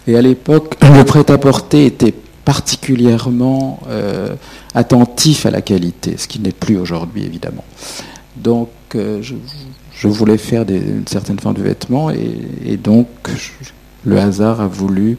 [0.08, 2.14] et à l'époque le prêt-à-porter était
[2.46, 4.36] particulièrement euh,
[4.76, 7.64] attentif à la qualité, ce qui n'est plus aujourd'hui évidemment.
[8.38, 9.36] Donc euh, je,
[10.04, 13.08] je voulais faire une certaine forme de vêtements et, donc
[14.06, 15.18] le hasard a voulu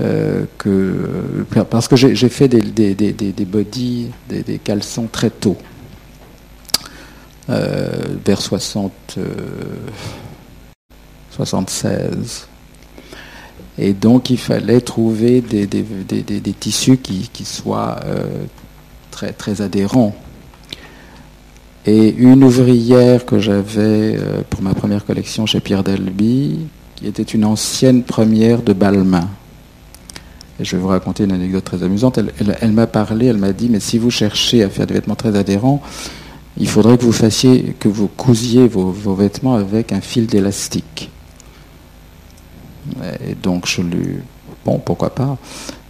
[0.00, 5.56] euh, que parce que j'ai fait des, des, des, des body, des, caleçons très tôt,
[7.50, 7.90] euh,
[8.24, 9.18] vers 60,
[11.30, 12.48] 76.
[13.78, 15.68] Et donc il fallait trouver des,
[16.58, 18.24] tissus qui, qui soient euh,
[19.12, 20.16] très, très adhérents
[21.86, 26.58] et une ouvrière que j'avais euh, pour ma première collection chez Pierre Delby,
[26.96, 29.28] qui était une ancienne première de Balmain.
[30.60, 32.18] Et je vais vous raconter une anecdote très amusante.
[32.18, 35.34] Elle, m'a parlé, elle m'a dit, mais si vous cherchez à faire des vêtements très
[35.36, 35.80] adhérents,
[36.58, 41.10] il faudrait que vous fassiez, que vous cousiez vos, vêtements avec un fil d'élastique.
[43.26, 44.16] Et donc je lui,
[44.66, 45.38] bon, pourquoi pas.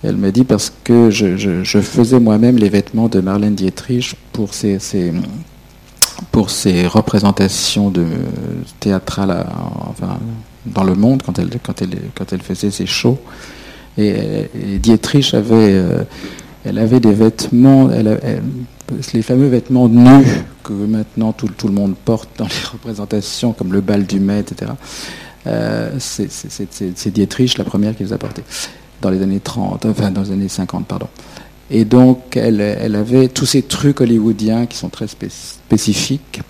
[0.05, 4.79] Elle m'a dit parce que je, faisais moi-même les vêtements de Marlène Dietrich pour ses,
[6.31, 8.07] pour ses représentations de
[8.79, 9.47] théâtrales
[10.67, 11.39] dans le monde quand
[12.33, 13.19] elle, faisait ses shows.
[13.99, 16.05] Et, Dietrich avait, euh,
[16.65, 17.89] elle avait des vêtements,
[19.13, 20.27] les fameux vêtements nus
[20.63, 24.73] que maintenant tout, le monde porte dans les représentations, comme le bal du Met, etc.
[25.47, 28.45] Euh, c'est Dietrich la première qui les a portés
[29.01, 31.09] dans les années 30, enfin dans les années 50, pardon.
[31.71, 36.41] Et donc, elle, avait tous ces trucs hollywoodiens qui sont très spécifiques.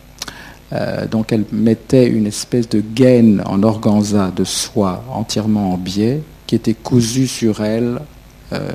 [0.73, 6.23] Euh, donc, elle mettait une espèce de gaine en organza de soie entièrement en biais,
[6.47, 8.01] qui était cousue sur elle,
[8.55, 8.71] euh,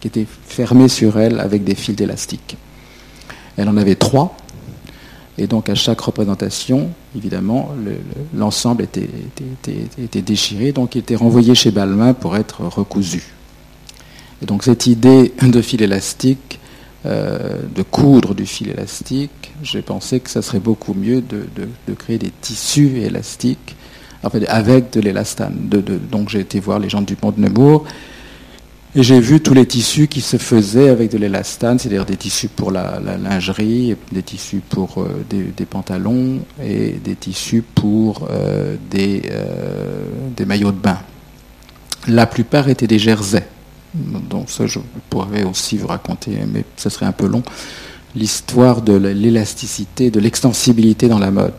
[0.00, 2.56] qui était fermée sur elle avec des fils d'élastique.
[3.58, 4.34] Elle en avait trois.
[5.36, 7.70] Et donc, à chaque représentation, évidemment,
[8.34, 9.08] l'ensemble était,
[9.98, 10.72] était, déchiré.
[10.72, 13.22] Donc, il était renvoyé chez Balmain pour être recousu.
[14.42, 16.58] Et donc cette idée de fil élastique,
[17.06, 22.18] euh, de coudre du fil élastique, j'ai pensé que ça serait beaucoup mieux de, créer
[22.18, 23.76] des tissus élastiques
[24.22, 25.68] avec de l'élastane.
[26.10, 27.84] donc j'ai été voir les gens du Pont de Nemours
[28.94, 32.48] et j'ai vu tous les tissus qui se faisaient avec de l'élastane, c'est-à-dire des tissus
[32.48, 35.24] pour la, lingerie, des tissus pour euh,
[35.56, 39.22] des, pantalons et des tissus pour euh, des,
[40.36, 40.98] des maillots de bain.
[42.08, 43.46] La plupart étaient des jerseys
[43.94, 44.78] donc ça je
[45.10, 47.42] pourrais aussi vous raconter, mais ce serait un peu long,
[48.14, 51.54] l'histoire de l'élasticité, de l'extensibilité dans la mode.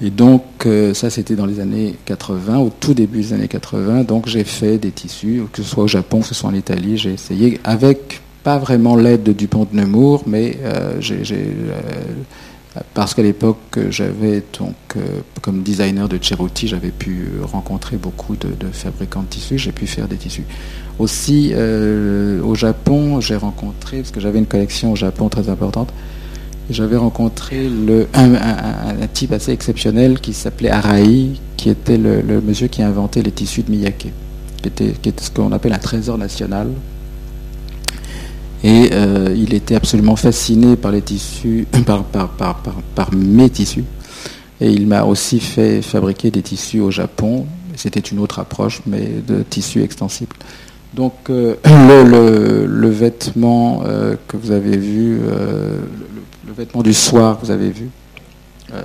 [0.00, 4.04] Et donc, euh, ça, c'était dans les années 80, au tout début des années 80.
[4.04, 6.98] Donc, j'ai fait des tissus, que ce soit au Japon, que ce soit en Italie.
[6.98, 11.80] J'ai essayé, avec pas vraiment l'aide de Dupont de Nemours, mais euh, euh,
[12.94, 14.76] parce qu'à l'époque, j'avais donc,
[15.42, 19.58] comme designer de Ceruti, j'avais pu rencontrer beaucoup de, fabricants de tissus.
[19.58, 20.44] J'ai pu faire des tissus.
[20.98, 25.92] Aussi, au Japon, j'ai rencontré, parce que j'avais une collection au Japon très importante,
[26.70, 32.82] j'avais rencontré le, un, type assez exceptionnel qui s'appelait Arai, qui était le, monsieur qui
[32.82, 34.12] a inventé les tissus de Miyake,
[34.62, 36.68] qui était, qui était ce qu'on appelle un trésor national.
[38.64, 42.56] Et euh, il était absolument fasciné par les tissus, par, par, par,
[42.94, 43.84] par mes tissus.
[44.60, 47.46] Et il m'a aussi fait fabriquer des tissus au Japon.
[47.76, 50.34] C'était une autre approche, mais de tissus extensibles.
[50.94, 57.50] Donc euh, le, le, vêtement euh, que vous avez vu, le vêtement du soir, vous
[57.50, 57.90] avez vu.
[58.72, 58.82] Euh,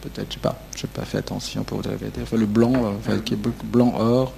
[0.00, 2.72] peut-être, je sais pas, je n'ai pas fait attention pour vous avez enfin, le blanc,
[2.74, 4.32] euh, enfin, qui est blanc or.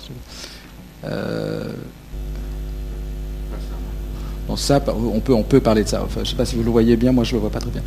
[1.05, 1.73] Euh,
[4.49, 6.07] bon, ça, on peut, on peut parler de ça.
[6.15, 7.61] Je ne sais pas si vous le voyez bien, moi je ne le vois pas
[7.61, 7.83] très bien.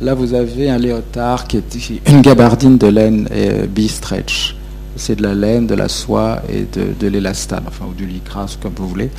[0.00, 4.56] Là, vous avez un léotard qui est une gabardine de laine et bi-stretch.
[4.96, 8.74] C'est de la laine, de la soie et de, l'élastane, enfin, ou du lycra, comme
[8.76, 9.10] vous voulez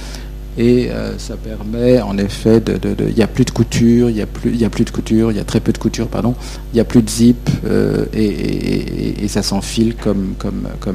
[0.58, 4.22] et euh, ça permet en effet de, il n'y a plus de couture, il y
[4.22, 6.34] a plus, de couture, il y a très peu de couture, pardon,
[6.72, 10.36] il n'y a plus de zip euh, et, ça s'enfile comme,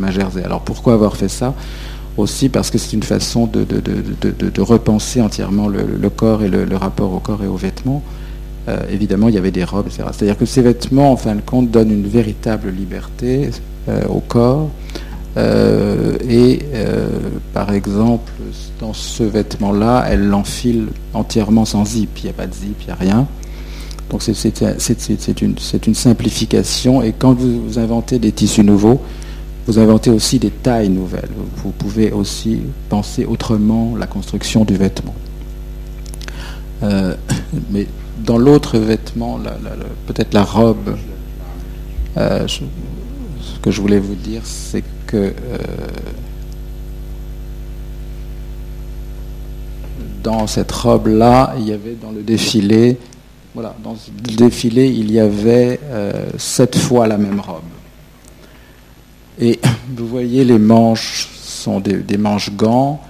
[0.03, 0.43] un jersey.
[0.43, 1.55] Alors pourquoi avoir fait ça?
[2.17, 7.13] Aussi parce que c'est une façon de, de, repenser entièrement le, corps et le, rapport
[7.13, 8.03] au corps et aux vêtements.
[8.69, 10.05] Euh, évidemment, il y avait des robes, etc.
[10.13, 13.51] C'est-à-dire que ces vêtements, en fin de compte, donnent une véritable liberté
[14.09, 14.71] au corps.
[15.37, 16.61] et
[17.53, 18.33] par exemple,
[18.81, 22.11] dans ce vêtement-là, elle l'enfile entièrement sans zip.
[22.19, 23.27] Il n'y a pas de zip, il n'y a rien.
[24.11, 24.61] Donc c'est
[25.41, 25.55] une,
[25.87, 27.03] une, simplification.
[27.03, 29.01] Et quand vous, inventez des tissus nouveaux,
[29.67, 31.31] vous inventez aussi des tailles nouvelles.
[31.57, 35.15] Vous pouvez aussi penser autrement la construction du vêtement.
[36.83, 37.15] Euh,
[37.71, 37.87] mais
[38.25, 39.39] dans l'autre vêtement,
[40.07, 40.97] peut-être la robe,
[42.17, 42.49] euh,
[43.43, 45.33] ce que je voulais vous dire, c'est que euh,
[50.23, 52.99] dans cette robe-là, il y avait dans le défilé,
[53.55, 57.63] voilà, dans le défilé, il y avait euh, sept fois la même robe.
[59.41, 59.59] Et
[59.97, 63.01] vous voyez, les manches sont des, manches gants,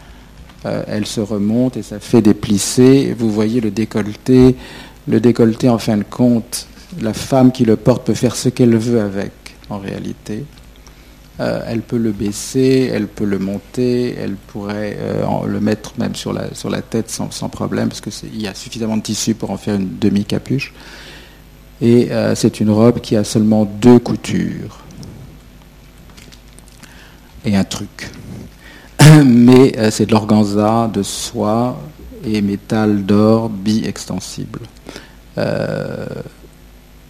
[0.67, 3.15] euh, elles se remontent et ça fait des plissés.
[3.19, 4.57] Vous voyez le décolleté.
[5.09, 6.67] Le décolleté, en fin de compte,
[7.01, 9.33] la femme qui le porte peut faire ce qu'elle veut avec,
[9.71, 10.45] en réalité.
[11.41, 16.15] Euh, elle peut le baisser, elle peut le monter, elle pourrait euh, le mettre même
[16.15, 19.51] sur la, sur la tête sans, problème, parce qu'il y a suffisamment de tissu pour
[19.51, 20.75] en faire une demi-capuche.
[21.81, 24.81] Et euh, c'est une robe qui a seulement deux coutures.
[27.47, 28.11] Et un truc.
[29.25, 31.81] Mais c'est de l'organza, de soie
[32.23, 34.61] et métal d'or bi-extensible.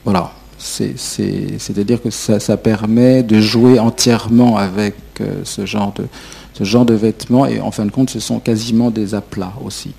[0.04, 0.30] voilà.
[0.60, 7.70] C'est-à-dire que ça, permet de jouer entièrement avec euh, ce, genre de, vêtements et en
[7.70, 9.92] fin de compte ce sont quasiment des aplats aussi.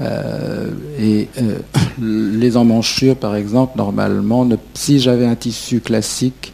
[0.00, 1.58] Euh, et euh,
[2.38, 6.52] les emmanchures par exemple, normalement, si j'avais un tissu classique,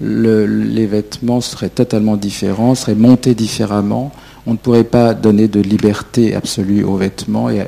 [0.00, 4.12] les vêtements seraient totalement différents, seraient montés différemment.
[4.46, 7.60] On ne pourrait pas donner de liberté absolue aux vêtements et,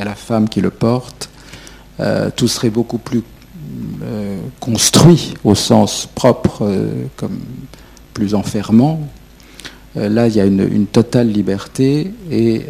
[0.00, 1.28] à la femme qui le porte.
[2.36, 3.22] tout serait beaucoup plus
[4.02, 7.38] euh, construit au sens propre euh, comme
[8.12, 9.00] plus enfermant.
[9.96, 12.62] Euh, là, il y a une, totale liberté, et,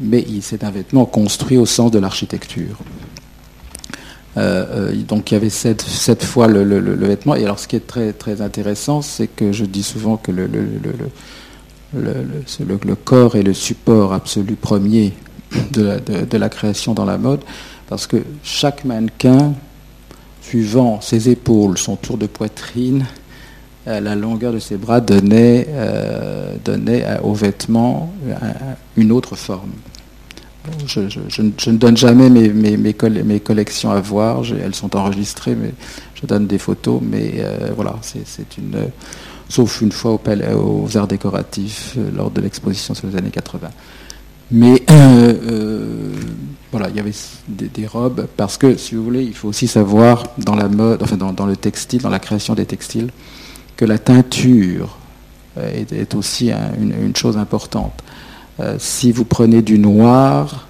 [0.00, 2.78] mais c'est un vêtement construit au sens de l'architecture.
[4.36, 7.34] donc il y avait sept, fois le, vêtement.
[7.34, 10.48] Et alors ce qui est très, très intéressant, c'est que je dis souvent que le,
[11.94, 15.12] le, corps est le support absolu premier
[15.72, 17.40] de de la création dans la mode
[17.88, 19.54] parce que chaque mannequin,
[20.42, 23.06] suivant ses épaules, son tour de poitrine,
[23.88, 28.12] euh, la longueur de ses bras donnait, euh, donnait aux vêtements
[28.96, 29.70] une autre forme.
[30.86, 31.00] Je,
[31.70, 35.72] ne donne jamais mes, mes, collections à voir, elles sont enregistrées, mais
[36.20, 38.88] je donne des photos, mais euh, voilà, c'est une.
[39.48, 43.68] sauf une fois aux arts décoratifs lors de l'exposition sur les années 80.
[44.50, 44.82] Mais
[46.72, 47.12] voilà, il y avait
[47.48, 51.16] des, robes, parce que, si vous voulez, il faut aussi savoir dans la mode, enfin
[51.16, 53.10] dans, le textile, dans la création des textiles,
[53.76, 54.96] que la teinture
[55.56, 58.02] est, aussi un- une, chose importante.
[58.60, 60.66] Euh, si vous prenez du noir,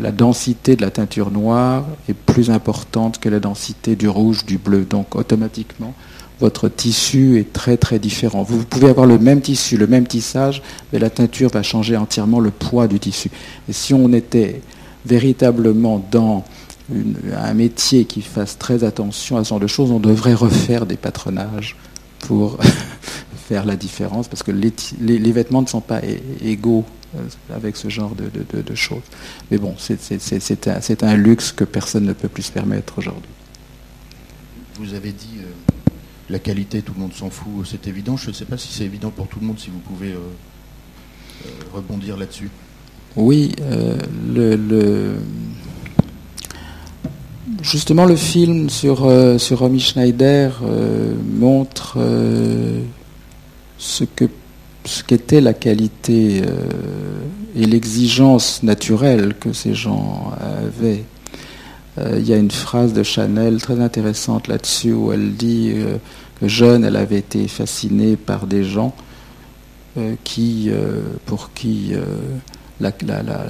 [0.00, 4.56] la densité de la teinture noire est plus importante que la densité du rouge, du
[4.56, 4.86] bleu.
[4.88, 5.94] Donc automatiquement,
[6.40, 8.42] votre tissu est très très différent.
[8.42, 10.62] Vous, pouvez avoir le même tissu, le même tissage,
[10.92, 13.30] mais la teinture va changer entièrement le poids du tissu.
[13.68, 14.60] Et si on était
[15.06, 16.44] véritablement dans
[17.34, 20.96] un métier qui fasse très attention à ce genre de choses, on devrait refaire des
[20.96, 21.76] patronages
[22.20, 22.58] pour
[23.48, 26.00] faire la différence, parce que les, vêtements ne sont pas
[26.42, 26.84] égaux
[27.16, 27.20] euh,
[27.54, 29.02] avec ce genre de, choses.
[29.50, 33.30] Mais bon, c'est- un, un luxe que personne ne peut plus se permettre aujourd'hui.
[34.78, 35.33] Vous avez dit
[36.30, 38.16] la qualité, tout le monde s'en fout, c'est évident.
[38.16, 40.18] Je ne sais pas si c'est évident pour tout le monde, si vous pouvez euh,
[41.46, 42.50] euh, rebondir là-dessus.
[43.16, 45.16] Oui, euh,
[47.62, 49.08] justement le film sur,
[49.38, 50.60] sur Romy Schneider
[51.38, 51.98] montre
[53.78, 54.04] ce
[55.06, 56.42] qu'était la qualité
[57.54, 61.04] et l'exigence naturelle que ces gens avaient.
[61.98, 65.96] Euh, Il y a une phrase de Chanel très intéressante là-dessus où elle dit euh,
[66.40, 68.94] que jeune, elle avait été fascinée par des gens
[69.96, 70.70] euh, qui,
[71.26, 71.92] pour qui
[72.80, 73.46] la, la-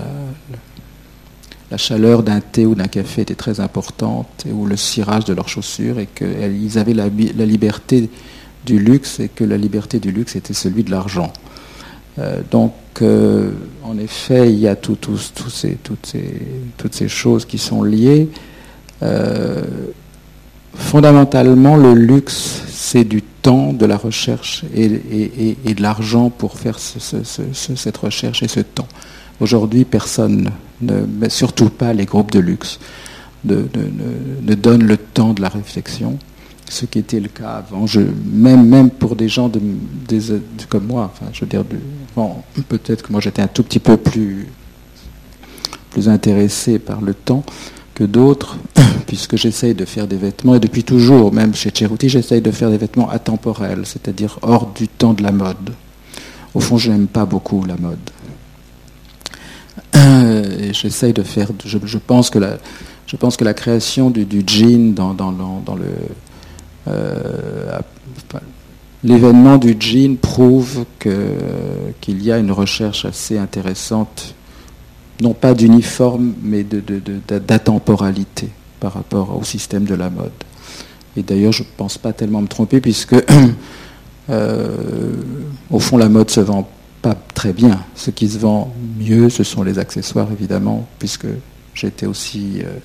[1.77, 5.99] chaleur d'un thé ou d'un café était très importante, ou le cirage de leurs chaussures,
[5.99, 8.11] et qu'ils avaient la, liberté
[8.65, 11.33] du luxe, et que la liberté du luxe était celui de l'argent.
[12.53, 13.51] Donc, euh,
[13.83, 15.09] en effet, il y a toutes,
[15.49, 18.29] ces, choses qui sont liées.
[19.03, 19.63] Euh,
[20.75, 26.99] fondamentalement, le luxe, c'est du temps, de la recherche et, de l'argent pour faire ce-
[26.99, 28.89] ce- ce- ce- cette recherche et ce temps.
[29.41, 32.79] Aujourd'hui, personne, ne, surtout pas les groupes de luxe,
[33.45, 36.19] ne donne le temps de la réflexion,
[36.75, 37.87] ce qui était le cas avant.
[38.33, 39.51] Même, pour des gens
[40.69, 41.65] comme moi, enfin, je veux dire,
[42.69, 44.49] peut-être que moi j'étais un tout petit peu plus,
[45.91, 47.45] plus intéressé par le temps
[47.95, 48.59] que d'autres,
[49.07, 52.71] puisque j'essaye de faire des vêtements, et depuis toujours, même chez Cheruti, j'essaye de faire
[52.71, 55.75] des vêtements atemporels, c'est-à-dire hors du temps de la mode.
[56.55, 57.99] Au fond, je n'aime pas beaucoup la mode.
[60.61, 61.49] Et j'essaye de faire.
[61.65, 62.39] Je, pense que
[63.45, 65.95] la, création du, jean dans, le euh,
[69.03, 74.35] l'événement du jean prouve qu'il y a une recherche assez intéressante,
[75.21, 78.49] non pas d'uniforme, mais d'atemporalité
[78.81, 80.33] par rapport au système de la mode.
[81.17, 83.15] Et d'ailleurs, je ne pense pas tellement me tromper, puisque
[84.31, 85.13] euh,
[85.71, 86.69] au fond, la mode se vend
[87.03, 87.81] pas très bien.
[87.95, 91.27] Ce qui se vend mieux, ce sont les accessoires, évidemment, puisque
[91.75, 92.79] j'étais aussi euh,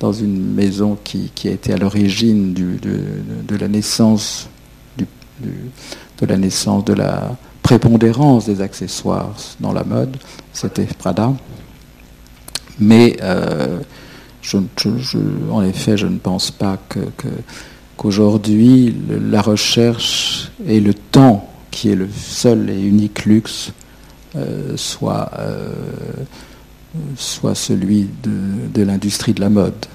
[0.00, 4.48] dans une maison qui, a été à l'origine de, la naissance
[4.98, 10.16] de la naissance de la prépondérance des accessoires dans la mode.
[10.52, 11.32] C'était Prada.
[12.78, 13.78] Mais euh,
[15.50, 16.78] en effet, je ne pense pas
[17.96, 23.72] qu'aujourd'hui la recherche et le temps, qui est le seul et unique luxe,
[24.36, 25.72] euh, soit, euh,
[27.16, 29.86] soit celui de, l'industrie de la mode.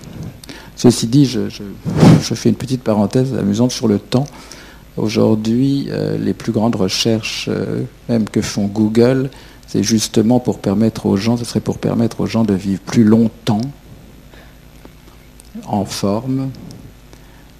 [0.75, 1.49] Ceci dit, je,
[2.19, 4.25] fais une petite parenthèse amusante sur le temps.
[4.97, 9.29] Aujourd'hui, euh, les plus grandes recherches, euh, même que font Google,
[9.67, 13.03] c'est justement pour permettre aux gens, ce serait pour permettre aux gens de vivre plus
[13.03, 13.61] longtemps
[15.67, 16.49] en forme.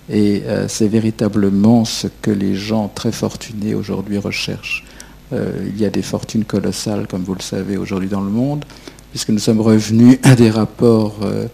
[0.09, 4.85] Et euh, c'est véritablement ce que les gens très fortunés aujourd'hui recherchent.
[5.31, 8.63] Il y a des fortunes colossales, comme vous le savez, aujourd'hui dans le monde,
[9.15, 11.47] puisque nous sommes revenus à des rapports euh,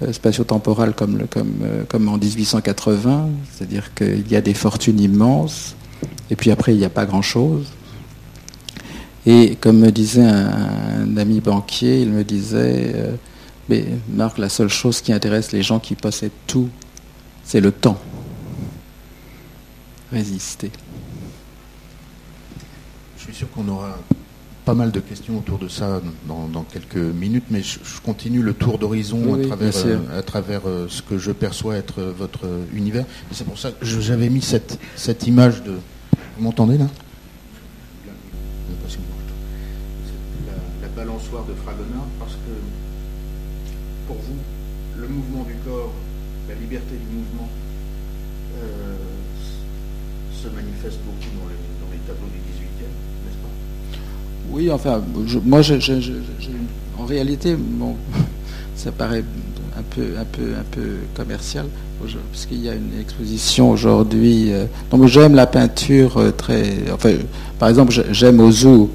[0.00, 5.76] euh, spatio-temporels euh, comme en 1880, c'est-à-dire qu'il y a des fortunes immenses,
[6.30, 7.66] et puis après, il n'y a pas grand-chose.
[9.26, 12.94] Et comme me disait un, ami banquier, il me disait,
[13.68, 16.70] mais Marc, la seule chose qui intéresse les gens qui possèdent tout,
[17.44, 18.00] c'est le temps.
[20.10, 20.70] Résister.
[23.18, 23.94] Je suis sûr qu'on aura
[24.64, 28.40] pas mal de questions autour de ça dans, dans quelques minutes, mais je, je continue
[28.42, 32.00] le tour d'horizon Oui, à travers, euh, à travers euh, ce que je perçois être
[32.00, 33.04] euh, votre euh, univers.
[33.30, 35.72] Et c'est pour ça que j'avais mis cette, cette image de...
[36.36, 36.86] Vous m'entendez là?
[40.46, 40.52] La,
[40.82, 42.54] la balançoire de Fragonard, parce que
[44.06, 44.36] pour vous,
[44.98, 45.92] le mouvement du corps,
[46.48, 47.48] la liberté du mouvement,
[48.62, 48.96] euh,
[50.32, 52.43] se manifeste beaucoup dans les, dans les tableaux du 18e, n'est-ce pas
[54.52, 56.02] Oui, enfin, je- moi, je- je-
[56.98, 57.96] en réalité, bon,
[58.76, 59.24] ça paraît
[59.76, 61.66] un peu, un peu, un peu commercial,
[62.32, 64.52] parce qu'il y a une exposition aujourd'hui.
[64.52, 66.64] Euh, donc j'aime la peinture euh, très.
[66.92, 67.12] Enfin,
[67.58, 68.86] par exemple, j'aime Ozu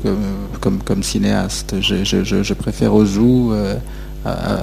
[0.62, 1.76] comme, cinéaste.
[1.82, 3.20] Je, préfère Ozu
[3.52, 3.76] euh,
[4.26, 4.62] à, à,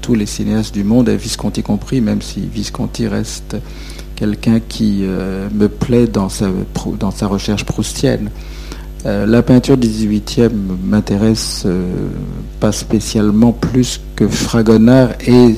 [0.00, 3.56] tous les cinéastes du monde, et Visconti compris, même si Visconti reste
[4.16, 5.02] quelqu'un qui
[5.54, 6.48] me plaît dans sa,
[6.98, 8.30] dans sa recherche proustienne.
[9.06, 10.50] Euh, la peinture du 18e
[10.84, 12.08] m'intéresse euh,
[12.60, 15.54] pas spécialement plus que Fragonard et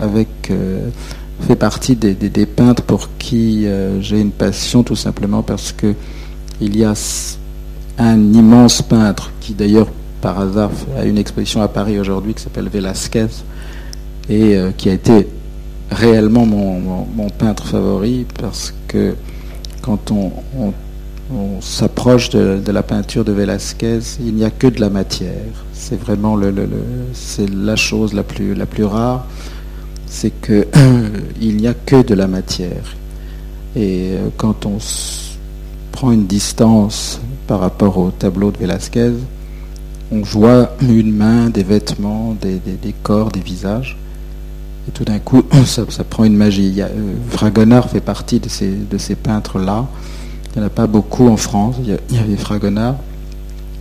[0.00, 0.90] euh,
[1.40, 3.66] fait partie des, peintres pour qui
[4.00, 5.94] j'ai une passion tout simplement parce que
[6.60, 6.94] il y a
[7.98, 9.88] un immense peintre qui d'ailleurs
[10.20, 13.26] par hasard a une exposition à Paris aujourd'hui qui s'appelle Velasquez
[14.30, 15.26] et qui a été
[15.90, 19.16] réellement mon, peintre favori parce que
[19.82, 20.72] quand on
[21.60, 25.64] s'approche de, la peinture de Velázquez, il n'y a que de la matière.
[25.72, 26.52] C'est vraiment le,
[27.12, 29.26] c'est la chose la plus, rare,
[30.06, 30.66] c'est que
[31.40, 32.96] il n'y a que de la matière.
[33.76, 34.78] Et euh, quand on
[35.92, 39.12] prend une distance par rapport au tableau de Velázquez,
[40.12, 42.60] on voit une main, des vêtements, des,
[43.02, 43.96] corps, des visages.
[44.86, 46.68] Et tout d'un coup, ça, prend une magie.
[46.68, 46.88] Il euh,
[47.30, 48.48] Fragonard fait partie de
[48.98, 49.86] ces peintres-là
[50.54, 51.76] il n'y en a pas beaucoup en France.
[51.80, 52.96] Il y, avait Fragonard.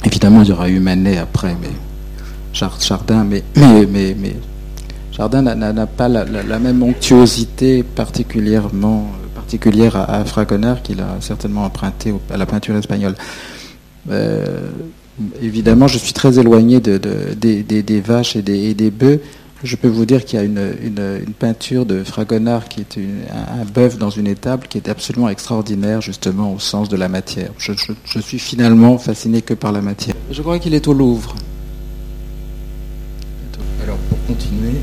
[0.03, 1.69] Évidemment, il y aura eu Manet après, mais
[2.51, 3.43] Chardin, mais,
[5.45, 12.45] n'a pas la, même onctuosité particulièrement particulière à, Fragonard qu'il a certainement emprunté à la
[12.45, 13.15] peinture espagnole.
[14.09, 14.69] Euh,
[15.41, 16.97] évidemment, je suis très éloigné de,
[17.35, 19.21] des, vaches et des bœufs
[19.63, 22.97] je peux vous dire qu'il y a une, peinture de Fragonard qui est
[23.31, 27.51] un, bœuf dans une étable qui est absolument extraordinaire justement au sens de la matière.
[27.57, 27.73] Je,
[28.05, 30.15] je suis finalement fasciné que par la matière.
[30.31, 31.35] Je crois qu'il est au Louvre.
[33.83, 34.75] Alors pour continuer,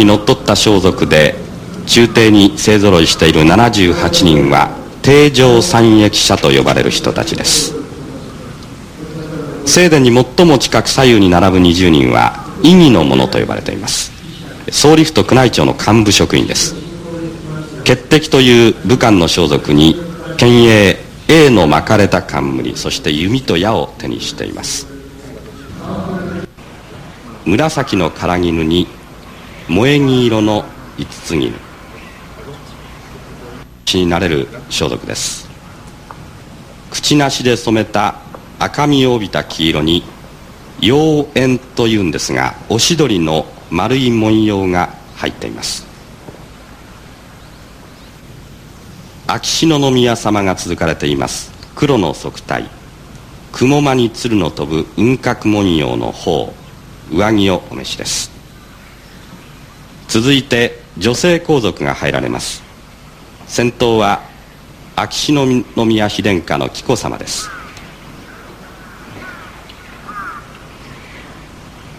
[0.00, 1.34] にのっとった装束で
[1.86, 4.70] 中帝に勢ぞろいしている78人は
[5.02, 7.74] 定常三役者と呼ばれる人たちです。
[9.66, 14.10] 正殿に最も近く左右に並ぶ20人は意義の者と呼ばれています。
[14.70, 16.74] 総理府と宮内庁の幹部職員です。
[17.84, 19.96] 潔敵という武官の装束に
[20.38, 20.96] 県営
[21.28, 24.86] A の巻かれた冠そして弓と矢を手にしています。
[27.44, 28.86] 紫の唐絹に
[29.70, 30.64] 萌え木色の
[30.98, 31.38] 五つ
[33.84, 35.48] 絹になれる装束です。
[36.90, 38.16] 口なしで染めた
[38.58, 40.02] 赤みを帯びた黄色に
[40.82, 45.86] 妖艶というんですがおしどりの丸い文様が入っています。
[49.28, 51.52] 秋篠宮様が続かれています。
[51.76, 52.68] 黒の束帯。
[53.52, 56.52] 雲間に鶴の飛ぶ雲閣文様の方。
[57.12, 58.39] 上着をお召しです。
[60.10, 62.64] 続いて女性皇族が入られます。
[63.46, 64.22] 先頭は
[64.96, 65.46] 秋篠
[65.86, 67.48] 宮妃殿下の紀子様です。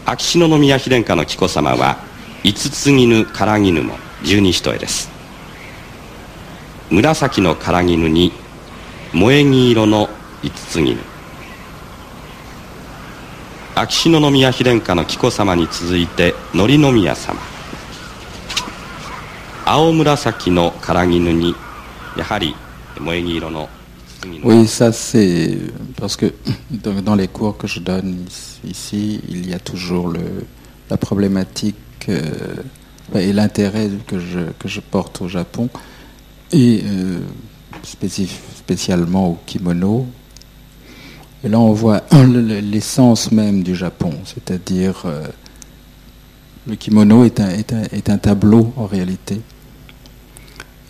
[0.06, 2.00] 秋篠宮妃殿下の紀子様は
[2.44, 5.10] 五つ絹唐絹も十二一重です。
[6.90, 8.34] 紫の唐絹に
[9.14, 10.10] 萌え木色の
[10.44, 10.98] 五つ絹
[13.74, 17.16] 秋篠宮妃殿下の紀子様に続いて紀宮
[19.72, 20.04] 様
[24.44, 25.58] Oui, ça c'est
[25.98, 26.34] parce que
[26.70, 28.26] dans les cours que je donne
[28.66, 30.14] ici, il y a toujours
[30.90, 31.76] la problématique
[32.10, 32.56] euh,
[33.16, 35.70] et l'intérêt que je, que je porte au Japon
[36.52, 37.20] et euh,
[37.84, 40.06] spécialement au kimono.
[41.44, 42.04] Et là, on voit
[42.62, 45.28] l'essence même du Japon, c'est-à-dire euh,
[46.68, 49.42] le kimono est un, est, un, est un, tableau en réalité.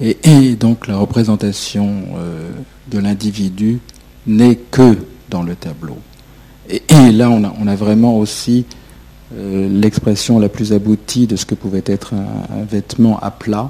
[0.02, 2.50] Et, donc la représentation euh,
[2.90, 3.80] de l'individu
[4.26, 4.98] n'est que
[5.30, 5.98] dans le tableau.
[6.70, 8.66] Et, là, on a, vraiment aussi
[9.36, 13.70] euh, l'expression la plus aboutie de ce que pouvait être un, vêtement à plat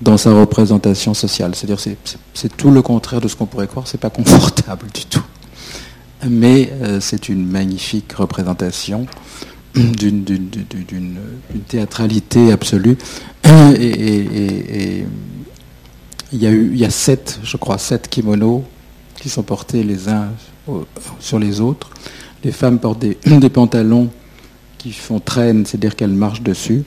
[0.00, 1.54] dans sa représentation sociale.
[1.54, 1.78] C'est-à-dire
[2.34, 5.22] c'est tout le contraire de ce qu'on pourrait croire, c'est pas confortable du tout.
[6.28, 9.06] Mais euh, c'est une magnifique représentation
[9.74, 10.24] d'une
[11.68, 12.96] théâtralité absolue
[16.34, 18.64] il y a sept, je crois, sept kimonos
[19.20, 20.28] qui sont portés les uns
[21.20, 21.90] sur les autres.
[22.42, 24.10] Les femmes portent des, des pantalons
[24.78, 26.84] qui font traîne, c'est-à-dire qu'elles marchent dessus.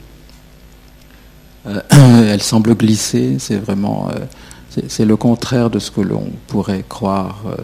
[1.65, 1.81] Euh,
[2.29, 7.43] elles semblent glisser, c'est vraiment, euh, c'est le contraire de ce que l'on pourrait croire.
[7.47, 7.55] Euh,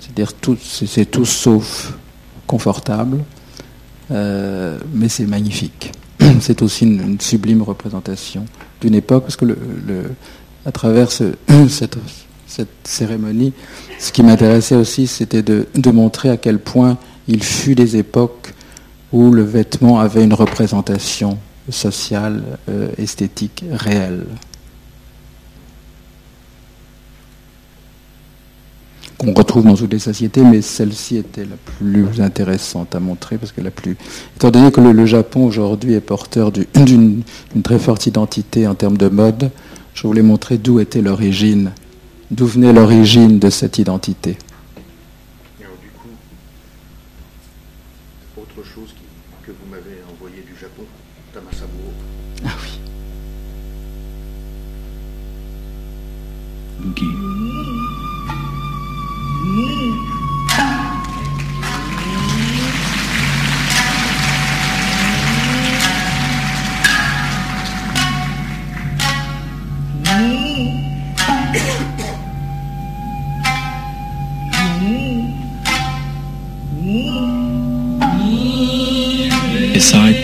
[0.00, 1.94] c'est-à-dire tout, c'est tout sauf
[2.46, 3.24] confortable,
[4.10, 5.92] mais c'est magnifique.
[6.40, 8.44] C'est aussi une, sublime représentation
[8.80, 9.56] d'une époque, parce que le,
[10.66, 11.10] à travers
[11.68, 11.98] cette,
[12.46, 13.52] cette, cérémonie,
[13.98, 16.98] ce qui m'intéressait aussi, c'était de, de, montrer à quel point
[17.28, 18.54] il fut des époques
[19.12, 21.38] où le vêtement avait une représentation
[21.70, 24.26] sociale, euh, esthétique réelle.
[29.16, 33.52] qu'on retrouve dans toutes les sociétés, mais celle-ci était la plus intéressante à montrer, parce
[33.52, 33.96] que la plus...
[34.36, 37.22] Étant donné que le, Japon aujourd'hui est porteur d'une
[37.62, 39.50] très forte identité en termes de mode,
[39.94, 41.72] je voulais montrer d'où était l'origine,
[42.30, 44.36] d'où venait l'origine de cette identité.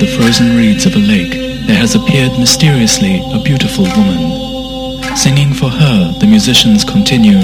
[0.01, 1.33] The frozen reeds of a lake,
[1.67, 5.15] there has appeared mysteriously a beautiful woman.
[5.15, 7.37] Singing for her, the musicians continue.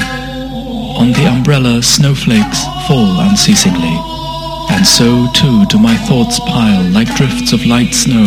[0.97, 3.97] On the umbrella, snowflakes fall unceasingly.
[4.71, 8.25] And so, too, do my thoughts pile like drifts of light snow,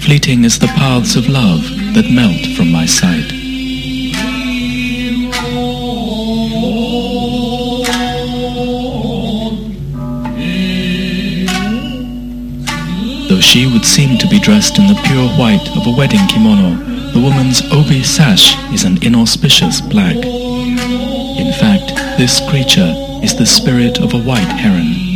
[0.00, 1.62] fleeting as the paths of love
[1.94, 3.39] that melt from my sight.
[13.40, 16.76] She would seem to be dressed in the pure white of a wedding kimono,
[17.12, 20.14] the woman's obi sash is an inauspicious black.
[20.14, 21.88] In fact,
[22.18, 25.09] this creature is the spirit of a white heron.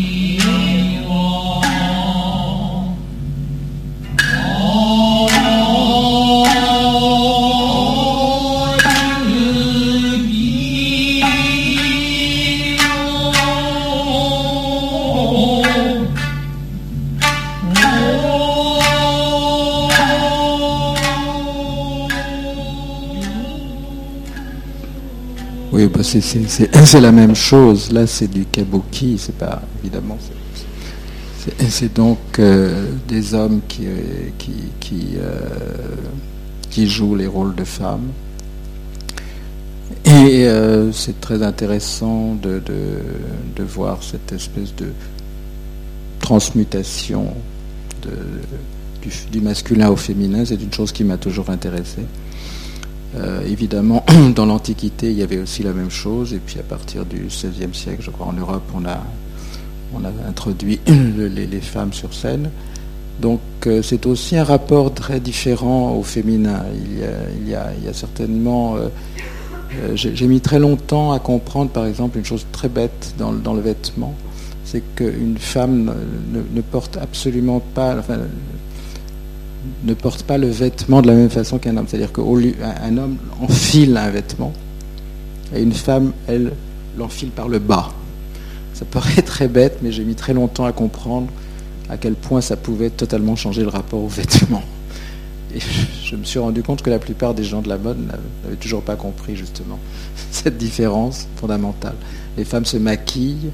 [26.21, 27.93] C'est la même chose.
[27.93, 30.19] Là, c'est du kabuki, c'est pas évidemment.
[31.69, 34.31] C'est donc euh, des hommes qui, euh,
[35.19, 35.41] euh,
[36.71, 38.09] qui, jouent les rôles de femmes.
[40.07, 40.47] Et
[40.93, 42.63] c'est très intéressant de,
[43.59, 44.87] voir cette espèce de
[46.21, 47.35] transmutation
[49.03, 50.45] du, du, masculin au féminin.
[50.45, 52.03] C'est une chose qui m'a toujours intéressé.
[53.17, 54.05] Euh, évidemment,
[54.35, 57.73] dans l'Antiquité, il y avait aussi la même chose, et puis à partir du XVIe
[57.73, 59.01] siècle, je crois, en Europe, on a,
[59.95, 62.51] on a introduit les, femmes sur scène.
[63.21, 66.65] Donc euh, c'est aussi un rapport très différent au féminin.
[66.75, 68.77] Il y a, certainement...
[68.77, 68.89] Euh,
[69.95, 74.15] J'ai mis très longtemps à comprendre, par exemple, une chose très bête dans, le vêtement,
[74.65, 75.95] c'est qu'une femme
[76.33, 77.97] ne, porte absolument pas...
[79.85, 81.87] ne porte pas le vêtement de la même façon qu'un homme.
[81.89, 84.53] C'est-à-dire qu'un homme enfile un vêtement
[85.55, 86.53] et une femme, elle,
[86.97, 87.93] l'enfile par le bas.
[88.73, 91.29] Ça paraît très bête, mais j'ai mis très longtemps à comprendre
[91.89, 94.63] à quel point ça pouvait totalement changer le rapport au vêtement.
[95.55, 95.61] Et
[96.05, 98.83] je me suis rendu compte que la plupart des gens de la mode n'avaient toujours
[98.83, 99.79] pas compris justement
[100.31, 101.95] cette différence fondamentale.
[102.37, 103.51] Les femmes se maquillent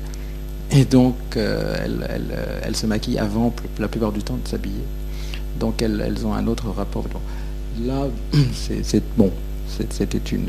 [0.71, 4.85] et donc euh, elles, elles, se maquillent avant la plupart du temps de s'habiller
[5.61, 7.05] donc elles, ont un autre rapport.
[7.85, 8.09] Là,
[8.83, 9.31] c'est bon,
[9.69, 10.49] c'était une,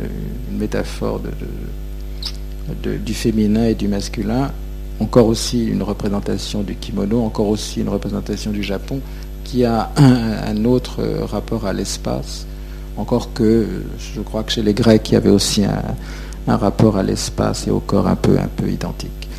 [0.58, 1.22] métaphore
[2.84, 4.52] de, du féminin et du masculin,
[5.00, 9.00] encore aussi une représentation du kimono, encore aussi une représentation du Japon,
[9.44, 12.48] qui a un, un autre rapport à l'espace,
[12.98, 13.68] encore que
[14.16, 15.84] je crois que chez les Grecs, il y avait aussi un,
[16.48, 19.30] un rapport à l'espace et au corps un peu, un peu identique.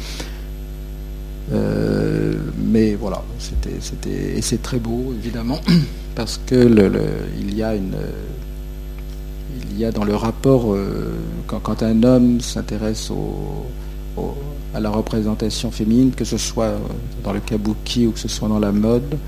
[1.53, 5.61] Euh, mais voilà, c'était, c'était, et c'est très beau évidemment
[6.15, 6.91] parce que
[7.39, 7.97] il y a une,
[9.71, 11.15] il y a dans le rapport euh,
[11.47, 13.11] quand, un homme s'intéresse
[14.75, 16.73] à la représentation féminine, que ce soit
[17.23, 19.19] dans le kabuki ou que ce soit dans la mode,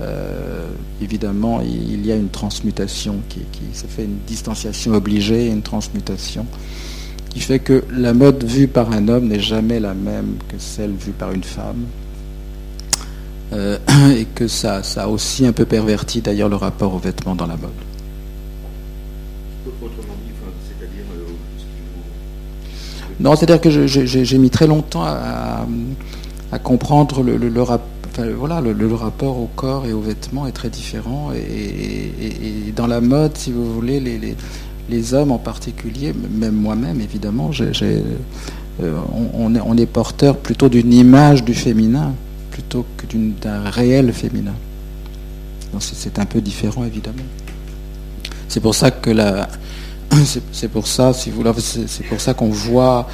[0.00, 0.66] euh,
[1.00, 3.40] évidemment, il, y a une transmutation qui,
[3.72, 6.46] se fait une distanciation obligée, une transmutation
[7.36, 10.92] qui fait que la mode vue par un homme n'est jamais la même que celle
[10.92, 11.84] vue par une femme.
[13.52, 13.76] Euh,
[14.16, 17.46] et que ça, ça a aussi un peu perverti d'ailleurs le rapport aux vêtements dans
[17.46, 17.70] la mode.
[23.20, 25.66] Non, c'est-à-dire que j'ai mis très longtemps à,
[26.64, 27.86] comprendre le, rapport
[28.38, 31.32] voilà, le, rapport au corps et aux vêtements est très différent.
[31.34, 34.36] Et, dans la mode, si vous voulez, les,
[35.12, 39.00] hommes en particulier, même moi-même évidemment, euh,
[39.34, 42.14] on, est, porteur plutôt d'une image du féminin
[42.50, 43.06] plutôt que
[43.40, 44.54] d'un réel féminin.
[45.78, 47.24] C'est un peu différent évidemment.
[48.48, 49.10] C'est pour ça que
[50.52, 51.32] c'est pour ça, c'est
[52.08, 53.08] pour ça qu'on voit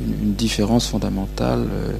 [0.00, 1.66] une, différence fondamentale.
[1.72, 1.92] Euh,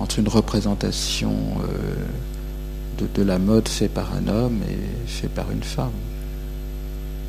[0.00, 5.62] entre une représentation euh, de, la mode faite par un homme et faite par une
[5.62, 5.90] femme.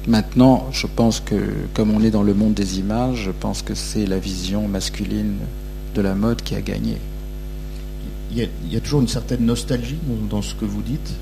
[0.08, 1.36] Maintenant, je pense que
[1.74, 5.38] comme on est dans le monde des images, je pense que c'est la vision masculine
[5.96, 6.98] de la mode qui a gagné.
[8.32, 9.98] Il y a, toujours une certaine nostalgie
[10.30, 11.14] dans, ce que vous dites?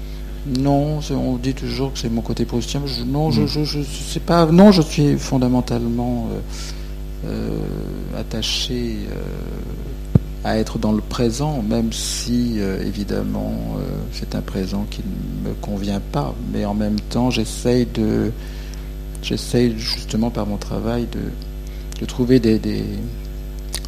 [0.59, 2.81] Non, on dit toujours que c'est mon côté proustien.
[3.05, 3.63] non, je, hmm.
[3.63, 4.47] je, sais pas.
[4.47, 8.97] Non, je suis fondamentalement euh, euh, attaché
[10.43, 13.81] à être dans le présent, même si euh, évidemment euh,
[14.11, 18.31] c'est un présent qui ne me convient pas, mais en même temps j'essaye de
[19.23, 21.19] j'essaye justement par mon travail de,
[21.99, 22.83] de trouver des, des,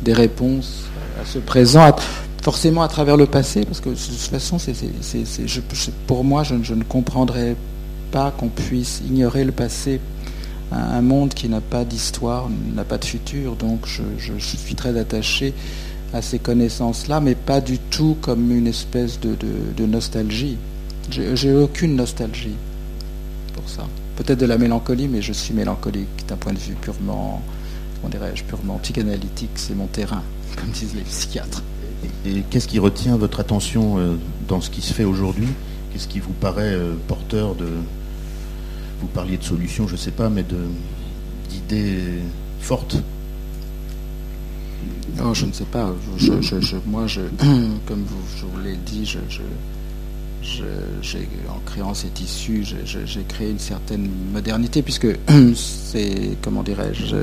[0.01, 0.85] des, réponses
[1.21, 1.95] à ce présent,
[2.41, 5.59] forcément à travers le passé, parce que de toute façon je,
[6.07, 7.55] pour moi je, je, ne comprendrais
[8.11, 9.99] pas qu'on puisse ignorer le passé.
[10.71, 15.53] Un, monde qui n'a pas d'histoire n'a pas de futur, donc je, suis très attaché
[16.11, 20.57] à ces connaissances-là, mais pas du tout comme une espèce de, nostalgie.
[21.11, 22.55] J'ai aucune nostalgie
[23.53, 23.85] pour ça.
[24.15, 27.41] Peut-être de la mélancolie, mais je suis mélancolique d'un point de vue purement,
[28.03, 29.51] on dirais-je, purement psychanalytique.
[29.55, 30.23] C'est mon terrain,
[30.55, 31.63] comme disent les psychiatres.
[32.25, 34.15] Et, qu'est-ce qui retient votre attention euh,
[34.47, 35.47] dans ce qui se fait aujourd'hui?
[35.91, 37.67] Qu'est-ce qui vous paraît euh, porteur de...
[39.01, 40.45] Vous parliez de solutions, je ne sais pas, mais
[41.49, 41.99] d'idées
[42.61, 42.97] fortes?
[45.23, 45.93] Oh, je ne sais pas.
[46.85, 47.21] moi, je,
[47.85, 49.05] comme vous, je vous l'ai dit,
[51.49, 55.07] en créant ces tissus, j'ai créé une certaine modernité, puisque
[55.55, 57.15] c'est, comment dirais-je,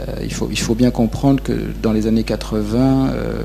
[0.00, 3.42] euh, il, faut, bien comprendre que dans les années 80, euh,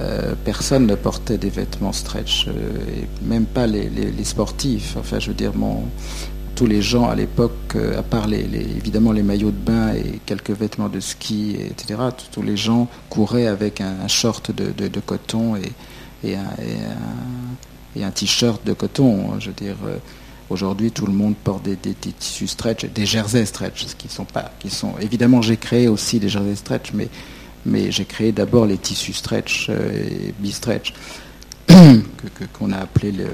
[0.00, 4.96] euh, personne ne portait des vêtements stretch, et même pas les, sportifs.
[4.98, 5.52] Enfin, je veux dire,
[6.56, 10.88] tous les gens à l'époque, à part évidemment les maillots de bain et quelques vêtements
[10.88, 12.00] de ski, etc.,
[12.32, 15.54] tous les gens couraient avec un, short de, coton
[16.24, 16.42] et, un,
[18.14, 19.38] t-shirt de coton.
[19.40, 19.96] Je veux dire, euh,
[20.50, 24.70] aujourd'hui, tout le monde porte des, tissus stretch, des jerseys stretch, qui sont pas, qui
[24.70, 27.08] sont évidemment, j'ai créé aussi des jerseys stretch, mais,
[27.66, 30.92] mais j'ai créé d'abord les tissus stretch euh, et bi-stretch
[32.52, 33.28] qu'on a appelé le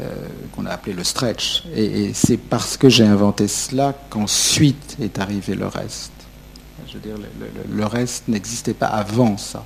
[0.00, 0.10] euh,
[0.50, 1.62] qu'on a appelé le stretch.
[1.72, 6.10] Et, c'est parce que j'ai inventé cela qu'ensuite est arrivé le reste.
[6.88, 7.14] Je veux dire,
[7.70, 9.64] le, reste n'existait pas avant ça.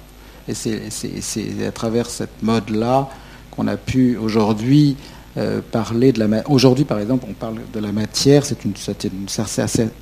[0.48, 3.08] Et c'est à travers cette mode-là
[3.50, 4.96] qu'on a pu aujourd'hui
[5.36, 8.72] euh, parler de la Aujourd'hui, par exemple, on parle de la matière, c'est une,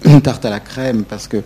[0.04, 1.42] une, tarte à la crème parce que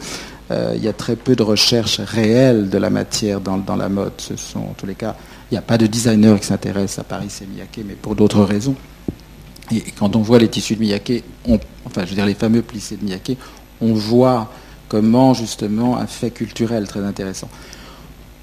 [0.51, 3.89] euh, il y a très peu de recherche réelle de la matière dans, dans la
[3.89, 4.13] mode.
[4.19, 5.17] Ce sont, en tous les cas,
[5.51, 8.45] il n'y a pas de designer qui s'intéresse à Paris et Miyake, mais pour d'autres
[8.45, 8.77] raisons.
[9.73, 11.25] Et quand on voit les tissus de Miyake,
[11.87, 13.37] enfin, je veux dire les fameux plissés de Miyake,
[13.81, 14.53] on voit
[14.89, 17.49] comment justement un fait culturel très intéressant.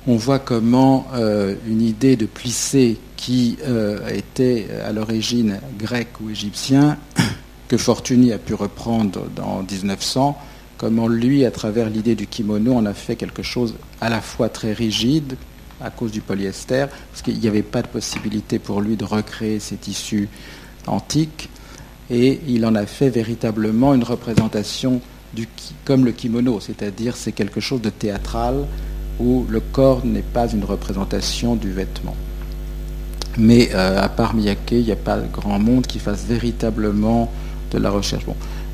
[0.09, 6.29] On voit comment euh, une idée de plissé qui euh, était à l'origine grec ou
[6.29, 6.97] égyptien,
[7.67, 10.37] que Fortuny a pu reprendre en 1900,
[10.77, 14.47] comment lui, à travers l'idée du kimono, en a fait quelque chose à la fois
[14.47, 15.35] très rigide,
[15.81, 19.59] à cause du polyester, parce qu'il n'y avait pas de possibilité pour lui de recréer
[19.59, 20.29] ces tissus
[20.85, 21.49] antiques,
[22.09, 25.01] et il en a fait véritablement une représentation
[25.83, 28.65] comme le kimono, c'est-à-dire c'est quelque chose de théâtral
[29.19, 32.15] où le corps n'est pas une représentation du vêtement.
[33.37, 37.31] Mais euh, à part Miyake, il n'y a pas grand monde qui fasse véritablement
[37.71, 38.25] de la recherche.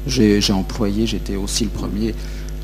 [0.08, 2.14] J'ai employé, j'étais aussi le premier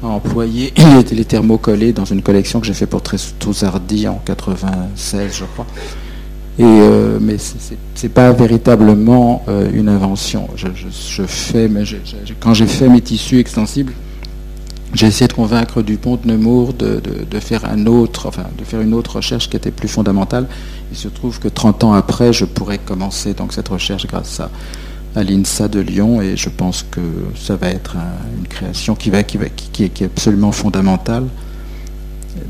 [0.04, 0.74] a employé
[1.12, 5.66] les thermocollés dans une collection que j'ai fait pour Trousardi en 96, je crois.
[6.60, 7.74] Euh, mais ce
[8.04, 10.48] n'est pas véritablement euh, une invention.
[10.56, 11.70] Je, fais,
[12.40, 13.94] quand j'ai fait mes tissus extensibles,
[14.94, 18.82] j'ai essayé de convaincre Dupont de Nemours de, de, faire un autre, enfin, de faire
[18.82, 20.48] une autre recherche qui était plus fondamentale.
[20.92, 24.50] Il se trouve que 30 ans après, je pourrais commencer donc cette recherche grâce à,
[25.16, 27.02] à l'INSA de Lyon et je pense que
[27.36, 31.26] ça va être un, une création qui, va, qui, va, qui, est, absolument fondamentale.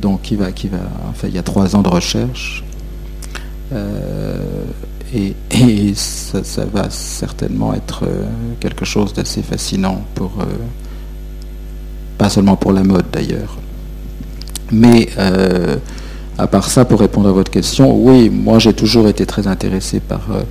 [0.02, 0.78] Donc, qui va, qui va,
[1.10, 2.64] enfin, il y a trois ans de recherche.
[3.74, 4.38] Euh,
[5.14, 8.06] et, et ça, va certainement être
[8.62, 10.32] quelque chose d'assez fascinant pour.
[10.40, 10.46] Euh,
[12.20, 13.58] pas seulement pour la mode d'ailleurs.
[14.72, 15.78] Mais euh,
[16.38, 20.02] à part ça, pour répondre à votre question, oui, moi j'ai toujours été très intéressé
[20.02, 20.42] par euh,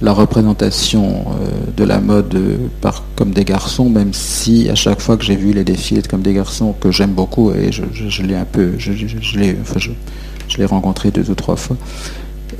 [0.00, 2.38] la représentation euh, de la mode
[2.80, 6.22] par, comme des garçons, même si à chaque fois que j'ai vu les défilés comme
[6.22, 11.28] des garçons, que j'aime beaucoup, et je, l'ai un peu, je, je l'ai rencontré deux
[11.28, 11.76] ou trois fois,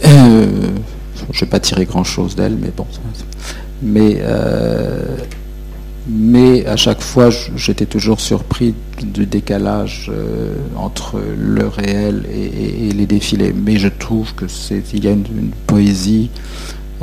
[0.02, 2.86] je n'ai pas tiré grand-chose d'elle, mais bon.
[3.82, 4.20] Mais
[6.12, 13.06] mais à chaque fois, j'étais toujours surpris du décalage euh, entre le réel et, les
[13.06, 13.54] défilés.
[13.54, 14.46] Mais je trouve que
[14.92, 16.30] il y a une, poésie.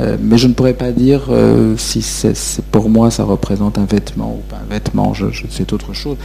[0.00, 2.34] Euh, mais je ne pourrais pas dire euh, si c'est
[2.70, 5.12] pour moi ça représente un vêtement ou pas un vêtement.
[5.48, 6.16] C'est autre chose.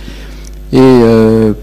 [0.74, 1.02] Et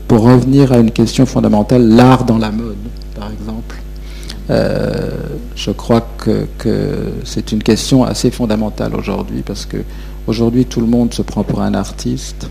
[0.06, 2.76] pour revenir à une question fondamentale, l'art dans la mode,
[3.18, 3.76] par exemple.
[5.56, 9.78] Je crois que, que c'est une question assez fondamentale aujourd'hui parce que
[10.26, 12.50] Aujourd'hui, tout le monde se prend pour un artiste,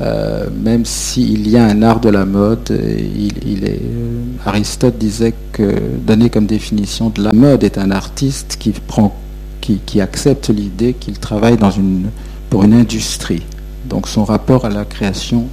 [0.00, 2.70] euh, même s'il y a un art de la mode.
[2.70, 5.74] Il, est, euh, Aristote disait que,
[6.06, 9.14] donné comme définition de la mode, est un artiste qui, prend,
[9.60, 12.10] qui, accepte l'idée qu'il travaille dans une,
[12.50, 13.42] pour une industrie.
[13.88, 15.46] Donc son rapport à la création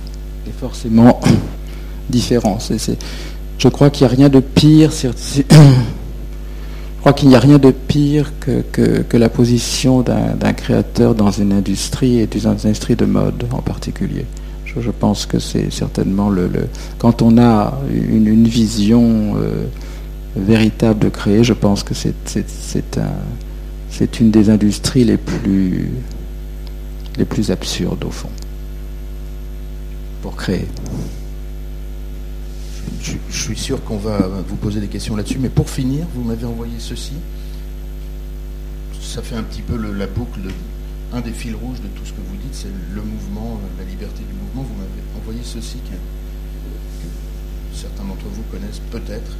[0.47, 1.19] est forcément
[2.09, 2.59] différent.
[3.57, 4.91] Je crois qu'il n'y a rien de pire.
[6.99, 11.31] Je crois qu'il n'y a rien de pire que, que, la position d'un créateur dans
[11.31, 14.25] une industrie et dans une industrie de mode en particulier.
[14.65, 16.51] Je, pense que c'est certainement le,
[16.97, 19.63] Quand on a une, une vision euh,
[20.35, 25.89] véritable de créer, je pense que c'est un, une des industries les plus,
[27.17, 28.29] les plus absurdes au fond
[30.21, 30.67] pour créer.
[33.01, 36.45] Je, suis sûr qu'on va vous poser des questions là-dessus, mais pour finir, vous m'avez
[36.45, 37.13] envoyé ceci.
[39.01, 40.41] Ça fait un petit peu la boucle,
[41.13, 44.23] un des fils rouges de tout ce que vous dites, c'est le mouvement, la liberté
[44.23, 44.63] du mouvement.
[44.63, 45.95] Vous m'avez envoyé ceci que,
[47.75, 49.31] certains d'entre vous connaissent peut-être.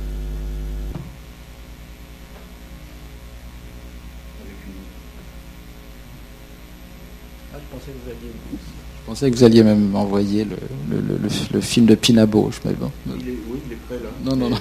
[7.53, 10.55] Ah, je pensais que vous alliez je pensais que vous alliez même m'envoyer le,
[10.91, 12.91] le, le, le, film de Pina Bausch, mais bon.
[13.07, 14.09] Il est, oui, il est prêt là.
[14.23, 14.57] Non, non, non.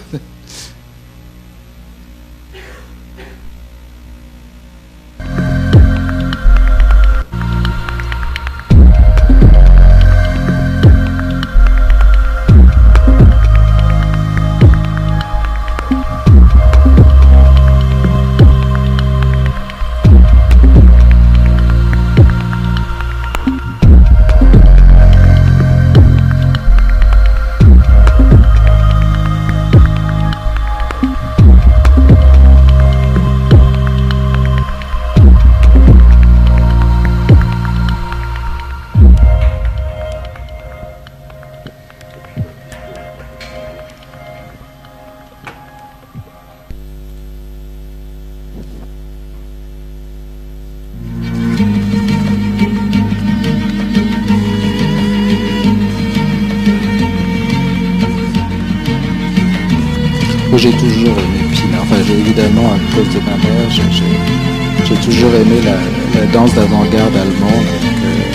[60.58, 61.78] J'ai toujours aimé Pina.
[61.82, 67.68] Enfin, j'ai évidemment, à cause de ma mère, j'ai toujours aimé la, danse d'avant-garde allemande.
[68.04, 68.28] Euh,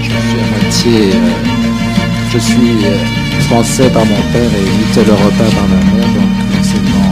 [0.00, 1.12] je suis à moitié.
[1.14, 1.30] Euh,
[2.32, 2.98] je suis euh,
[3.48, 6.08] français par mon père et mitteleuropéen par ma mère.
[6.14, 7.10] Donc, forcément,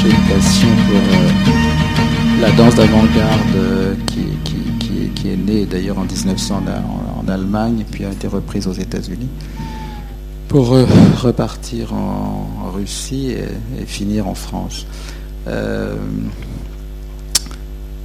[0.00, 7.28] j'ai une passion pour la danse d'avant-garde qui, est née d'ailleurs en 1900 en, en
[7.30, 9.28] Allemagne et puis a été reprise aux États-Unis
[10.48, 13.34] pour repartir en, Russie
[13.78, 14.86] et, finir en France.
[15.46, 15.94] Euh,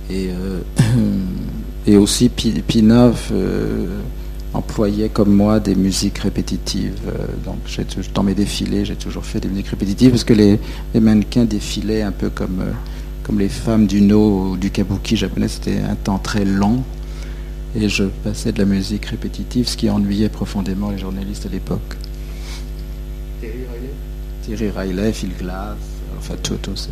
[0.09, 0.61] et, euh,
[1.87, 3.87] et, aussi Pinov euh,
[4.53, 6.99] employait comme moi des musiques répétitives.
[7.45, 7.57] Donc
[8.13, 10.59] dans mes défilés, j'ai toujours fait des musiques répétitives parce que les,
[10.99, 12.63] mannequins défilaient un peu comme,
[13.23, 15.47] comme les femmes du no ou du kabuki japonais.
[15.47, 16.83] C'était un temps très long.
[17.75, 21.97] Et je passais de la musique répétitive, ce qui ennuyait profondément les journalistes à l'époque.
[24.43, 25.77] Thierry Riley, Phil Glass,
[26.17, 26.89] enfin tout, tout ça.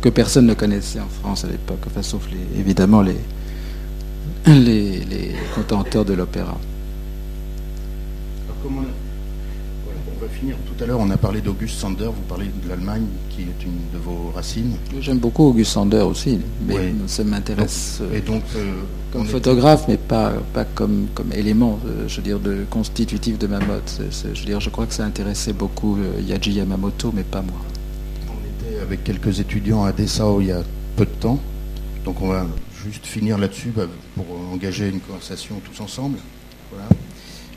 [0.00, 3.16] que personne ne connaissait en France à l'époque, enfin, sauf les, évidemment les,
[4.46, 6.58] les, les contenteurs de l'opéra
[10.42, 13.64] finir tout à l'heure, on a parlé d'Auguste Sander, vous parlez de l'Allemagne, qui est
[13.64, 14.76] une de vos racines.
[15.00, 18.72] J'aime beaucoup Auguste Sander aussi, mais ça m'intéresse euh, Et donc, euh,
[19.12, 23.38] comme est- photographe, mais pas, pas comme, comme élément, euh, je veux dire, de, constitutif
[23.38, 23.82] de ma mode.
[24.20, 27.60] Je veux dire, je crois que ça intéressait beaucoup Yaji Yamamoto, mais pas moi.
[28.28, 30.62] on était avec quelques étudiants à Dessau il y a
[30.96, 31.38] peu de temps.
[32.04, 32.46] Donc on va
[32.84, 33.84] juste finir là-dessus bah,
[34.16, 36.18] pour engager une conversation tous ensemble.
[36.72, 36.88] Voilà.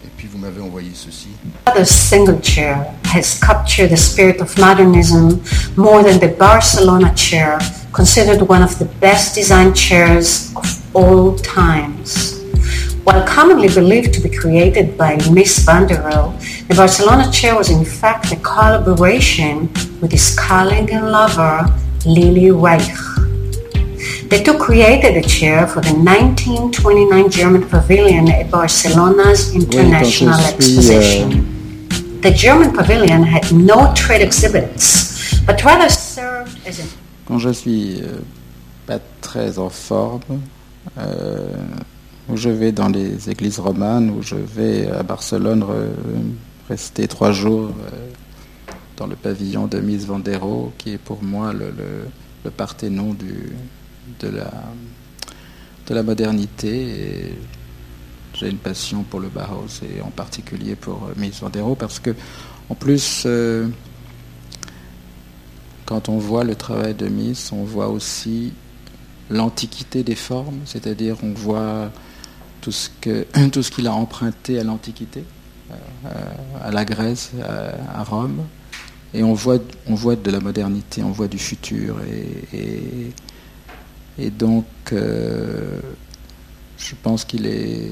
[0.05, 1.29] Et puis vous m'avez envoyé ceci.
[1.75, 5.41] The single chair has captured the spirit of modernism
[5.75, 7.57] more than the Barcelona chair,
[7.91, 12.39] considered one of the best designed chairs of all times.
[13.03, 16.37] While commonly believed to be created by Miss van der Rohe,
[16.67, 19.69] the Barcelona chair was in fact a collaboration
[20.01, 21.65] with his colleague and lover,
[22.05, 23.14] Lily Reich.
[24.29, 30.49] The two created the chair for the 1929 German Pavilion at Barcelona's Oui, International suis,
[30.55, 31.31] Exposition.
[31.31, 31.41] euh,
[32.21, 36.87] The German pavilion had no trade exhibits, but rather served as an
[37.27, 38.19] quand je suis euh,
[38.87, 40.21] pas très en forme,
[40.97, 41.47] euh,
[42.29, 47.31] où je vais dans les églises romanes, où je vais à Barcelone re- rester trois
[47.31, 47.89] jours euh,
[48.97, 52.07] dans le pavillon de Miss Vandero, qui est pour moi le, le,
[52.43, 53.53] le parthénon du,
[54.19, 54.51] de, la,
[55.87, 57.33] de la modernité.
[58.33, 62.13] J'ai une passion pour le Bauhaus et en particulier pour euh, Miss Vandero parce que,
[62.69, 63.67] en plus, euh,
[65.85, 68.51] quand on voit le travail de Miss, on voit aussi
[69.29, 71.91] l'antiquité des formes, c'est-à-dire on voit
[72.61, 72.89] tout ce
[73.69, 75.23] qu'il a emprunté à l'Antiquité,
[75.71, 76.07] euh,
[76.61, 78.43] à la Grèce, à, Rome,
[79.13, 79.57] et on voit
[80.15, 81.97] de la modernité, on voit du futur,
[82.53, 83.11] et,
[84.17, 85.79] et donc euh,
[86.77, 87.91] je pense qu'il est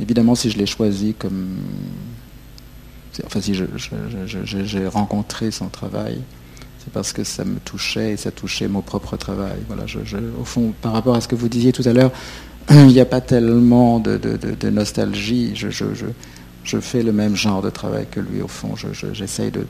[0.00, 1.58] évidemment si je l'ai choisi comme
[3.26, 6.20] enfin si j'ai rencontré son travail,
[6.78, 9.58] c'est parce que ça me touchait et ça touchait mon propre travail.
[9.68, 9.84] Voilà,
[10.40, 12.12] au fond, par rapport à ce que vous disiez tout à l'heure,
[12.70, 14.18] il n'y a pas tellement de,
[14.70, 15.52] nostalgie.
[15.54, 18.74] Je, je- fais le même genre de travail que lui, au fond.
[18.76, 19.66] Je- je- J'essaye de,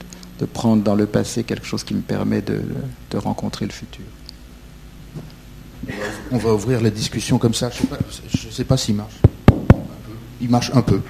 [0.53, 2.63] prendre dans le passé quelque chose qui me permet de
[3.19, 4.05] rencontrer le futur.
[6.31, 7.71] On va ouvrir la discussion comme ça.
[7.71, 9.15] Je ne sais pas, s'il marche.
[10.41, 11.01] Il marche un peu.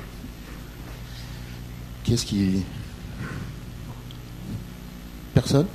[2.05, 2.63] Qu'est-ce qui...
[5.35, 5.67] Personne?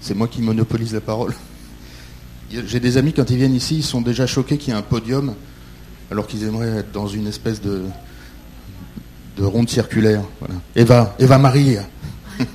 [0.00, 1.34] C'est moi qui monopolise la parole.
[2.50, 4.82] J'ai des amis, quand ils viennent ici, ils sont déjà choqués qu'il y ait un
[4.82, 5.34] podium,
[6.10, 7.84] alors qu'ils aimeraient être dans une espèce de,
[9.36, 10.22] de ronde circulaire.
[10.74, 11.76] Eva, Eva Marie.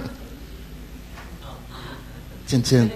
[2.45, 2.89] tiens, tiens.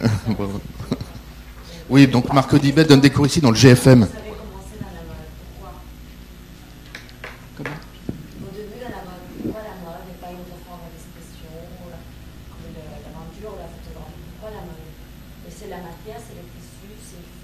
[1.90, 4.06] oui, donc Marc Audibet donne des cours ici dans le GFM.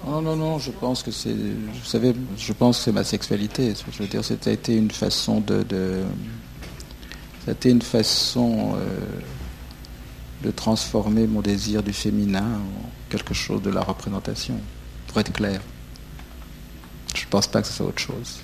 [0.05, 3.73] Non, non, non, je pense que c'est, vous savez, je pense que c'est ma sexualité.
[3.91, 6.03] Je veux dire, ça a été une façon de, de
[7.47, 8.99] ça une façon euh,
[10.43, 14.59] de transformer mon désir du féminin en quelque chose de la représentation,
[15.07, 15.61] pour être clair.
[17.15, 18.39] Je ne pense pas que ce soit autre chose.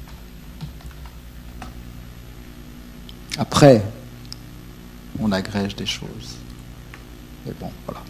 [3.38, 3.84] Après,
[5.20, 6.38] on agrège des choses.
[7.46, 8.02] Mais bon, voilà.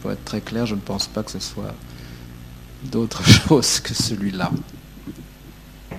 [0.00, 1.74] Pour être très clair, je ne pense pas que ce soit
[2.84, 4.50] d'autre chose que celui-là.
[5.92, 5.96] Euh,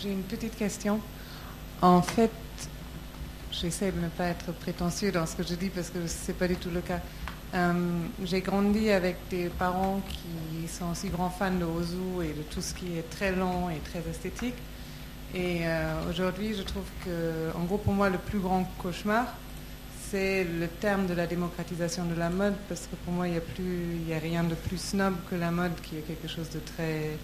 [0.00, 1.00] J'ai une petite question.
[1.82, 2.30] En fait,
[3.60, 6.34] j'essaie de ne pas être prétentieux dans ce que je dis parce que ce n'est
[6.38, 7.00] pas du tout le cas.
[7.54, 7.72] Euh,
[8.24, 12.60] J'ai grandi avec des parents qui sont aussi grands fans de Ozu et de tout
[12.60, 14.54] ce qui est très long et très esthétique.
[15.34, 19.26] Et euh, aujourd'hui, je trouve que, en gros, pour moi, le plus grand cauchemar,
[20.10, 24.12] c'est le terme de la démocratisation de la mode, parce que pour moi, il n'y
[24.12, 27.16] a, a rien de plus snob que la mode, qui est quelque chose de très.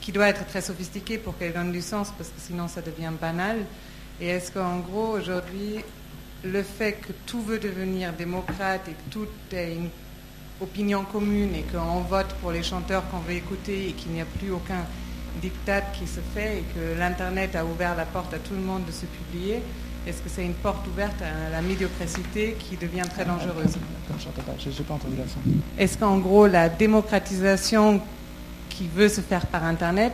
[0.00, 3.12] qui doit être très sophistiqué pour qu'elle donne du sens, parce que sinon, ça devient
[3.20, 3.58] banal.
[4.20, 5.76] Et est-ce qu'en gros, aujourd'hui,
[6.44, 9.88] le fait que tout veut devenir démocrate et que tout est une
[10.60, 14.26] opinion commune et qu'on vote pour les chanteurs qu'on veut écouter et qu'il n'y a
[14.26, 14.84] plus aucun
[15.40, 18.84] diktat qui se fait et que l'Internet a ouvert la porte à tout le monde
[18.84, 19.62] de se publier,
[20.06, 23.78] est-ce que c'est une porte ouverte à la médiocrité qui devient très dangereuse?
[25.78, 28.00] Est-ce qu'en gros, la démocratisation
[28.70, 30.12] qui veut se faire par Internet,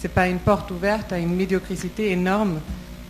[0.00, 2.60] c'est pas une porte ouverte à une médiocrité énorme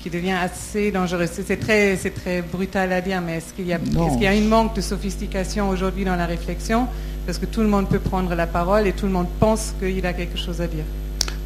[0.03, 3.79] qui devient assez dangereuse C'est très, très brutal à dire, mais est-ce qu'il y, a-
[3.79, 6.87] qu'il y a une manque de sophistication aujourd'hui dans la réflexion?
[7.27, 10.05] Parce que tout le monde peut prendre la parole et tout le monde pense qu'il
[10.07, 10.85] a quelque chose à dire.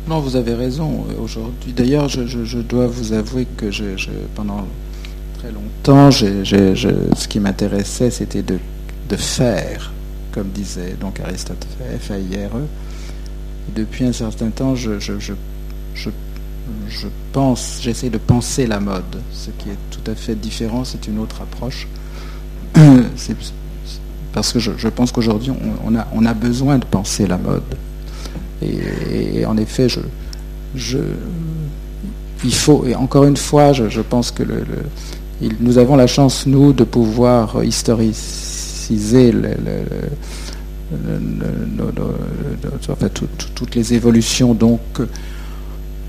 [0.08, 1.04] Non, vous avez raison.
[1.20, 4.66] Aujourd'hui, d'ailleurs, je, je- je dois vous avouer que je, je- pendant
[5.38, 8.58] très longtemps, ce qui m'intéressait, c'était de,
[9.08, 9.92] de faire,
[10.32, 11.66] comme disait donc Aristote,
[12.00, 12.62] F-A-I-R-E.
[13.68, 15.12] Et Depuis un certain temps, je, je,
[16.88, 21.06] je pense, j'essaie de penser la mode, ce qui est tout à fait différent, c'est
[21.06, 21.86] une autre approche.
[23.16, 23.36] c'est
[24.32, 25.52] parce que je, pense qu'aujourd'hui,
[25.84, 27.62] on, a, on, a, besoin de penser la mode.
[28.62, 29.88] Et, en effet,
[30.74, 30.98] je,
[32.42, 34.64] il faut, et encore une fois, je, pense que le,
[35.42, 39.34] il, nous avons la chance, nous, de pouvoir historiciser
[43.54, 44.54] toutes les évolutions.
[44.54, 44.80] Donc,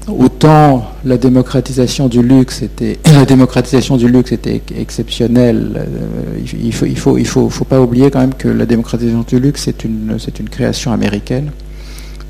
[0.07, 5.71] autant la démocratisation du luxe était, la démocratisation du luxe était exceptionnelle.
[5.75, 9.25] euh, il, faut, il faut, il faut, faut pas oublier quand même que la démocratisation
[9.27, 11.51] du luxe, c'est une, c'est une création américaine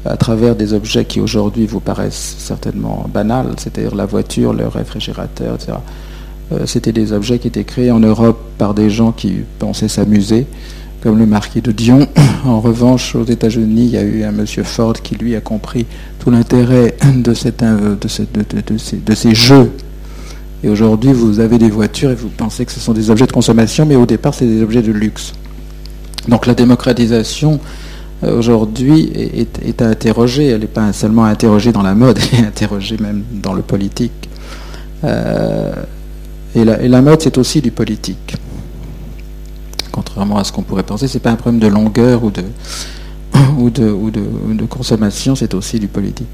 [0.06, 5.56] à travers des objets qui aujourd'hui vous paraissent certainement banals, c'est-à-dire la voiture, le réfrigérateur,
[5.56, 5.74] etc.
[6.52, 10.46] Euh, C'était des objets qui étaient créés en Europe par des gens qui pensaient s'amuser,
[11.04, 12.08] comme le marquis de Dion.
[12.46, 15.86] En revanche, aux États-Unis, il y a eu un monsieur Ford qui, lui, a compris
[16.20, 19.72] tout l'intérêt de, ces, jeux.
[20.62, 23.32] Et aujourd'hui, vous avez des voitures et vous pensez que ce sont des objets de
[23.32, 25.32] consommation, mais au départ, c'est des objets de luxe.
[26.28, 27.62] Donc la démocratisation,
[28.26, 30.48] euh, aujourd'hui, est, à interroger.
[30.48, 34.30] Elle n'est pas seulement interrogée dans la mode, elle est interrogée même dans le politique.
[35.06, 35.72] Euh,
[36.56, 38.36] et la mode, c'est aussi du politique.
[39.94, 42.42] Contrairement à ce qu'on pourrait penser, c'est pas un problème de longueur ou de,
[43.58, 44.10] ou de, ou
[44.56, 46.28] de, consommation, c'est aussi du politique.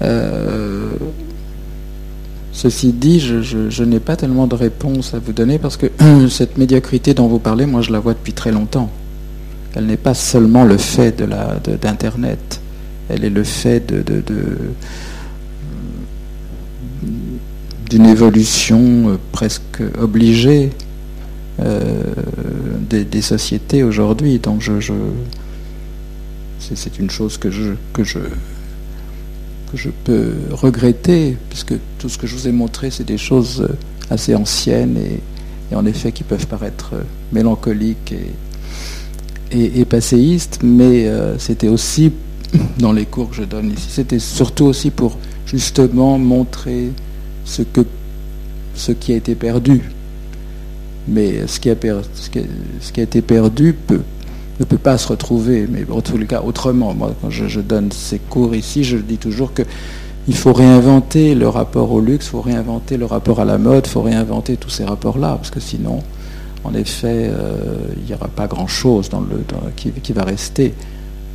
[0.00, 0.90] Euh,
[2.52, 5.86] ceci dit, je, je- n'ai pas tellement de réponse à vous donner parce que
[6.30, 8.90] cette médiocrité dont vous parlez, moi je la vois depuis très longtemps.
[9.74, 11.20] Elle n'est pas seulement le fait
[11.82, 12.60] d'Internet,
[13.08, 14.58] elle est le fait de, de- de-
[17.90, 20.87] d'une évolution euh, presque obligée euh,
[21.58, 24.38] des, des sociétés aujourd'hui.
[24.38, 24.72] Donc je,
[26.58, 32.48] c'est, une chose que je, que je peux regretter, puisque tout ce que je vous
[32.48, 33.76] ai montré, c'est des choses euh,
[34.10, 35.20] assez anciennes et,
[35.74, 37.02] en effet qui peuvent paraître euh,
[37.32, 38.14] mélancoliques
[39.52, 42.12] et, et, passéistes, mais euh, c'était aussi,
[42.78, 46.90] dans les cours que je donne ici, c'était surtout aussi pour justement montrer
[47.44, 49.82] ce qui a été perdu.
[51.08, 52.40] Mais ce qui a, per- ce qui
[52.80, 53.74] ce qui a été perdu
[54.60, 56.94] ne peut pas se retrouver, mais en tous les cas autrement.
[56.94, 59.62] Moi, quand je, donne ces cours ici, je dis toujours que
[60.26, 63.86] il faut réinventer le rapport au luxe, il faut réinventer le rapport à la mode,
[63.86, 66.02] il faut réinventer tous ces rapports-là, parce que sinon,
[66.64, 69.08] en effet, euh, il n'y aura pas grand-chose
[69.76, 70.74] qui, va rester.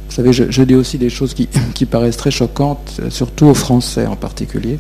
[0.10, 3.56] Vous savez, je, dis aussi des choses qui, qui paraissent très choquantes, euh, surtout aux
[3.56, 4.78] Français en particulier.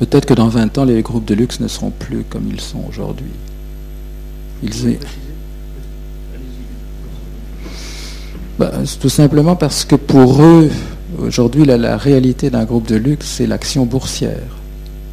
[0.00, 2.82] Peut-être que dans 20 ans, les groupes de luxe ne seront plus comme ils sont
[2.88, 3.34] aujourd'hui.
[4.62, 4.96] Ils,
[8.58, 10.70] Bah, tout simplement parce que pour eux,
[11.18, 14.56] aujourd'hui, la, réalité d'un groupe de luxe, c'est l'action boursière.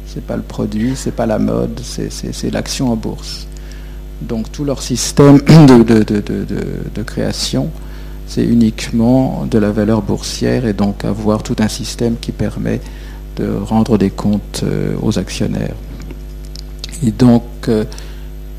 [0.06, 3.46] C'est pas le produit, c'est pas la mode, c'est, l'action en bourse.
[4.22, 5.38] Donc tout leur système
[5.86, 7.68] de création,
[8.26, 12.80] c'est uniquement de la valeur boursière et donc avoir tout un système qui permet
[13.38, 15.74] de rendre des comptes euh, aux actionnaires.
[17.06, 17.84] Et donc, euh,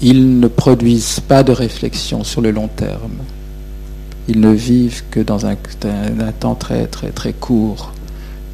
[0.01, 3.17] ils ne produisent pas de réflexion sur le long terme
[4.31, 7.91] ils ne vivent que dans un, un- temps très très très court,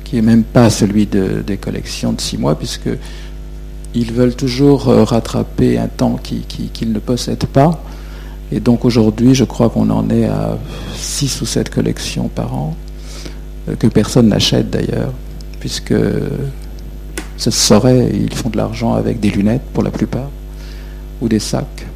[0.05, 2.87] qui est même pas celui de- des collections de six mois, puisque
[3.93, 7.83] ils veulent toujours euh, rattraper un temps qui- qui- qu'ils ne possèdent pas.
[8.53, 10.57] Et donc aujourd'hui, je crois qu'on en est à
[10.95, 12.73] six ou sept collections par an,
[13.77, 15.11] que personne n'achète d'ailleurs,
[15.65, 15.95] puisque
[17.37, 20.29] ça se saurait, ils font de l'argent avec des lunettes pour la plupart,
[21.23, 21.87] ou des sacs.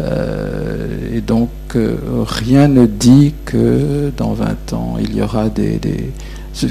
[0.00, 1.94] Euh, et donc, euh,
[2.26, 5.78] rien ne dit que dans 20 ans, il y aura des,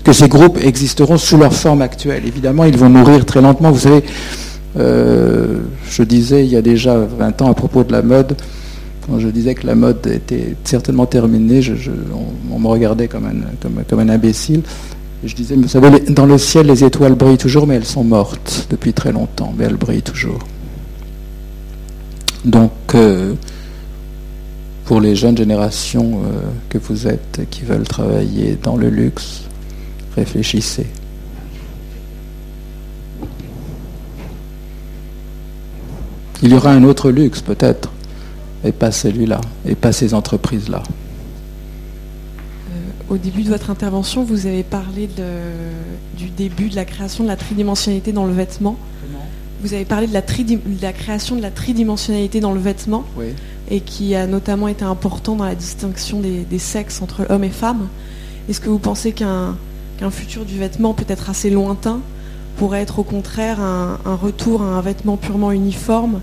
[0.04, 2.26] que ces groupes existeront sous leur forme actuelle.
[2.26, 3.72] Évidemment, ils vont mourir très lentement.
[3.72, 4.04] Vous savez,
[4.78, 5.60] euh,
[5.90, 8.36] je disais il y a déjà 20 ans à propos de la mode,
[9.08, 11.62] quand je disais que la mode était certainement terminée,
[12.52, 14.64] on, me regardait comme un, comme un imbécile.
[15.23, 18.68] Je disais, vous savez, dans le ciel, les étoiles brillent toujours, mais elles sont mortes
[18.69, 20.39] depuis très longtemps, mais elles brillent toujours.
[22.45, 23.34] Donc, euh,
[24.85, 29.41] pour les jeunes générations euh, que vous êtes, qui veulent travailler dans le luxe,
[30.15, 30.85] réfléchissez.
[36.44, 37.91] Il y aura un autre luxe peut-être,
[38.64, 40.84] et pas celui-là, et pas ces entreprises-là.
[43.09, 47.29] Au début de votre intervention, vous avez parlé de, du début de la création de
[47.29, 48.75] la tridimensionnalité dans le vêtement.
[49.61, 53.05] Vous avez parlé de la, de la, création de la tridimensionnalité dans le vêtement,
[53.71, 57.49] et qui a notamment été important dans la distinction des, des sexes entre hommes et
[57.49, 57.88] femmes.
[58.49, 59.55] Est-ce que vous pensez qu'un
[60.11, 62.01] futur du vêtement peut-être assez lointain
[62.57, 66.21] pourrait être au contraire un, retour à un vêtement purement uniforme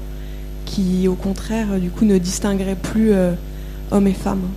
[0.67, 3.33] qui au contraire du coup ne distinguerait plus euh,
[3.91, 4.49] hommes et femmes?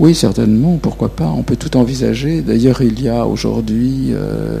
[0.00, 2.42] Oui certainement, pourquoi pas, on peut tout envisager.
[2.42, 4.60] D'ailleurs il y a aujourd'hui euh,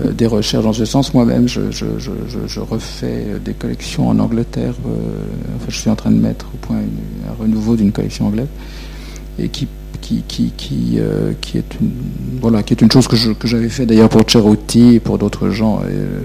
[0.00, 1.12] euh, des recherches dans ce sens.
[1.14, 4.74] Moi-même je, refais des collections en Angleterre,
[5.56, 8.46] enfin, je suis en train de mettre au point un renouveau d'une collection anglaise
[9.38, 9.66] et qui
[10.98, 11.90] euh, est une,
[12.40, 15.80] voilà, qui est une chose que, j'avais fait d'ailleurs pour Cheruti et pour d'autres gens.
[15.84, 16.20] Euh,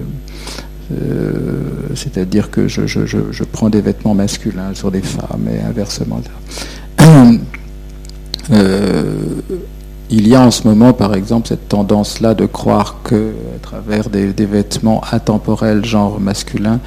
[0.92, 1.62] euh,
[1.96, 6.22] c'est-à-dire que je, prends des vêtements masculins sur des femmes et inversement.
[8.50, 14.10] il y a en ce moment, par exemple, cette tendance-là de croire que, à travers
[14.10, 16.80] des, vêtements intemporels, genre masculin,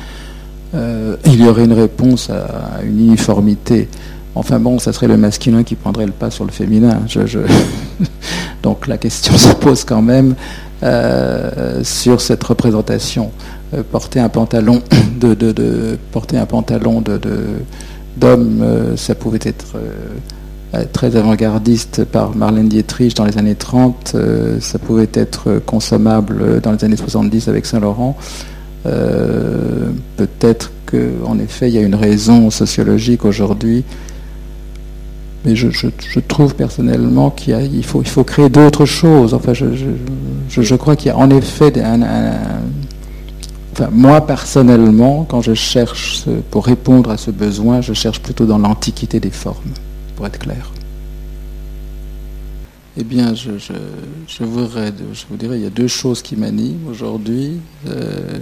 [0.75, 3.89] il y aurait une réponse à une uniformité
[4.37, 7.01] Enfin bon, ça serait le masculin qui prendrait le pas sur le féminin.
[8.63, 10.35] Donc la question se pose quand même
[10.83, 13.31] euh, sur cette représentation.
[13.73, 14.83] Euh, porter un pantalon
[15.19, 17.19] de, porter un pantalon de,
[18.19, 19.79] d'homme, euh, ça pouvait être
[20.93, 24.17] très avant-gardiste par Marlène Dietrich dans les années 30,
[24.61, 28.17] ça pouvait être consommable dans les années 70 avec Saint-Laurent.
[28.85, 33.85] Peut-être qu'en effet, il y a une raison sociologique aujourd'hui
[35.47, 39.33] mais je, trouve personnellement qu'il faut, créer d'autres choses.
[39.33, 41.73] Enfin, je, crois qu'il y a en effet
[43.93, 49.21] moi personnellement, quand je cherche pour répondre à ce besoin, je cherche plutôt dans l'antiquité
[49.21, 49.75] des formes,
[50.17, 50.71] pour être clair.
[52.99, 53.51] Eh bien, je,
[54.41, 57.61] voudrais, je vous dirais, il y a deux choses qui m'animent aujourd'hui.
[57.87, 58.39] Euh,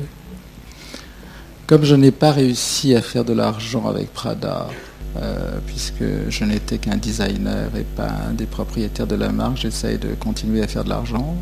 [1.67, 4.69] comme je n'ai pas réussi à faire de l'argent avec Prada,
[5.17, 9.57] euh, puisque je n'étais qu'un designer et pas un des propriétaires de la marque.
[9.57, 11.35] J'essaye de continuer à faire de l'argent,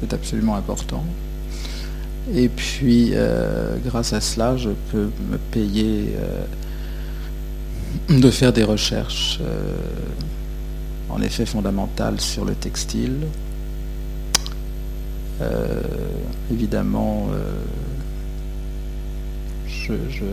[0.00, 1.04] c'est absolument important.
[2.34, 6.14] Et puis, euh, grâce à cela, je peux me payer
[8.08, 9.40] de faire des recherches,
[11.08, 13.16] en effet fondamentales, sur le textile.
[16.50, 17.28] évidemment,
[19.68, 20.24] je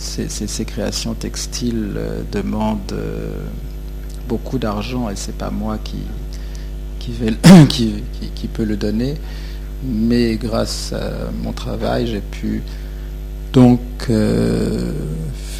[0.00, 3.28] ces, créations textiles euh, demandent euh,
[4.28, 5.98] beaucoup d'argent et c'est pas moi qui,
[7.68, 9.14] qui, qui, qui, peut le donner.
[9.84, 12.62] Mais grâce à mon travail, j'ai pu
[13.52, 13.80] donc
[14.10, 14.92] euh,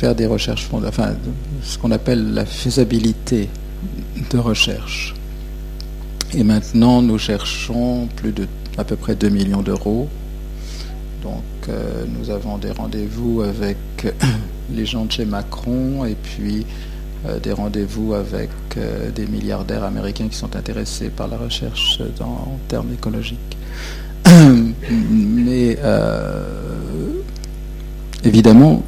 [0.01, 1.14] faire des recherches, enfin
[1.62, 3.48] ce qu'on appelle la faisabilité
[4.31, 5.14] de recherche.
[6.32, 8.47] Et maintenant, nous cherchons plus de
[8.78, 10.09] à peu près 2 millions d'euros
[11.22, 13.77] donc euh, nous avons des rendez-vous avec
[14.72, 16.64] les gens de chez Macron et puis
[17.27, 22.59] euh, des rendez-vous avec euh, des milliardaires américains qui sont intéressés par la recherche en
[22.68, 23.59] termes écologiques.
[25.10, 25.78] Mais
[28.24, 28.82] évidemment,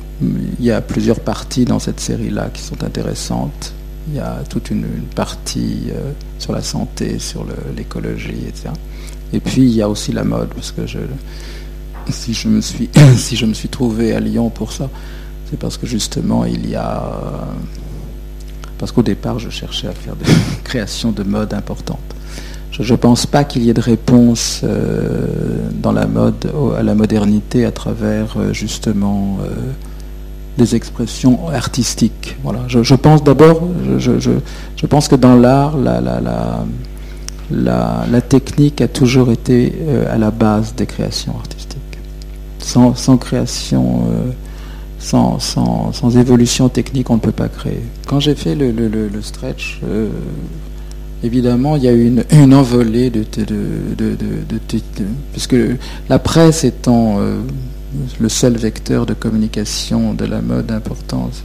[0.59, 3.73] il y a plusieurs parties dans cette série-là qui sont intéressantes.
[4.09, 5.91] Il y a toute une, partie
[6.39, 7.47] sur la santé, sur
[7.77, 8.71] l'écologie, etc.
[9.33, 10.83] Et puis il y a aussi la mode, parce que
[12.11, 14.89] si je me suis, si je me suis trouvé à Lyon pour ça,
[15.51, 17.03] c'est parce que justement il y a,
[18.79, 20.25] parce qu'au départ je cherchais à faire des
[20.65, 21.99] créations de mode importantes.
[22.73, 26.95] Je ne pense pas qu'il y ait de réponse euh, dans la mode à la
[26.95, 29.51] modernité à travers euh, justement euh,
[30.59, 32.37] des expressions artistiques.
[32.43, 32.61] Voilà.
[32.69, 33.63] Je, pense d'abord,
[33.99, 35.77] je, pense que dans l'art,
[37.51, 39.73] la, technique a toujours été
[40.11, 41.63] à la base des créations artistiques
[42.65, 44.31] sans, création, euh,
[44.99, 47.81] sans, évolution technique, on ne peut pas créer.
[48.07, 50.09] Quand j'ai fait le, stretch, euh,
[51.23, 53.25] évidemment, il y a eu une, envolée de,
[55.33, 55.57] puisque
[56.09, 57.41] la presse étant euh,
[58.21, 61.43] le seul vecteur de communication de la mode d'importance.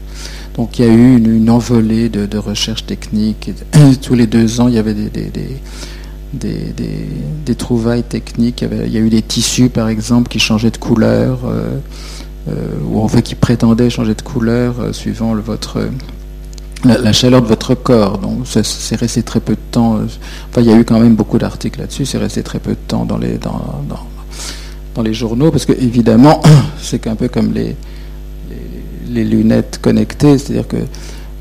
[0.55, 3.51] Donc il y a eu une, envolée de, recherche technique.
[4.01, 5.09] tous les deux ans, il y avait des
[6.33, 8.61] des, trouvailles techniques.
[8.61, 11.77] Il y, a eu des tissus, par exemple, qui changeaient de couleur, euh,
[12.49, 12.51] euh,
[12.89, 15.89] ou en fait qui prétendaient changer de couleur euh, suivant le, votre,
[16.83, 18.17] la, chaleur de votre corps.
[18.19, 19.99] Donc c'est resté très peu de temps.
[20.49, 22.05] enfin, il y a eu quand même beaucoup d'articles là-dessus.
[22.05, 23.83] C'est resté très peu de temps dans les, dans,
[25.01, 26.41] les journaux, parce que évidemment,
[26.81, 27.75] c'est un peu comme les,
[29.09, 30.77] les lunettes connectées, c'est-à-dire que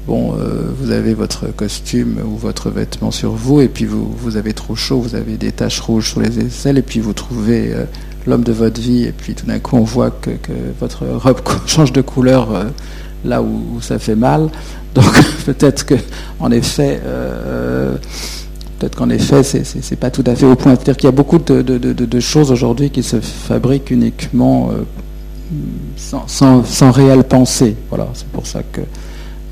[0.06, 4.36] bon, euh, vous avez votre costume ou votre vêtement sur vous, et puis vous, vous
[4.36, 7.72] avez trop chaud, vous avez des taches rouges sur les aisselles, et puis vous trouvez
[7.72, 7.84] euh,
[8.26, 10.30] l'homme de votre vie, et puis tout d'un coup on voit que,
[10.80, 12.64] votre robe change de couleur euh,
[13.24, 14.48] là où, ça fait mal.
[14.94, 15.12] Donc
[15.46, 15.94] peut-être que,
[16.38, 17.00] en effet,
[18.78, 20.74] peut-être qu'en effet, c'est pas tout à fait au point.
[20.74, 24.70] C'est-à-dire qu'il y a beaucoup de, choses aujourd'hui qui se fabriquent uniquement
[25.96, 27.76] sans, sans, sans, réelle pensée.
[27.88, 28.80] Voilà, c'est pour ça que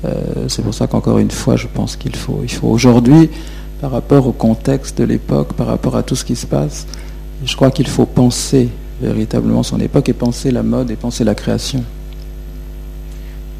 [0.05, 3.29] euh, c'est pour ça qu'encore une fois, je pense qu'il faut, il faut aujourd'hui,
[3.81, 6.85] par rapport au contexte de l'époque, par rapport à tout ce qui se passe,
[7.43, 8.69] je crois qu'il faut penser
[9.01, 11.83] véritablement son époque et penser la mode et penser la création.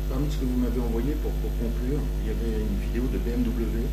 [0.10, 3.86] Parmi ce que vous m'avez envoyé pour, conclure, il y avait une vidéo de BMW.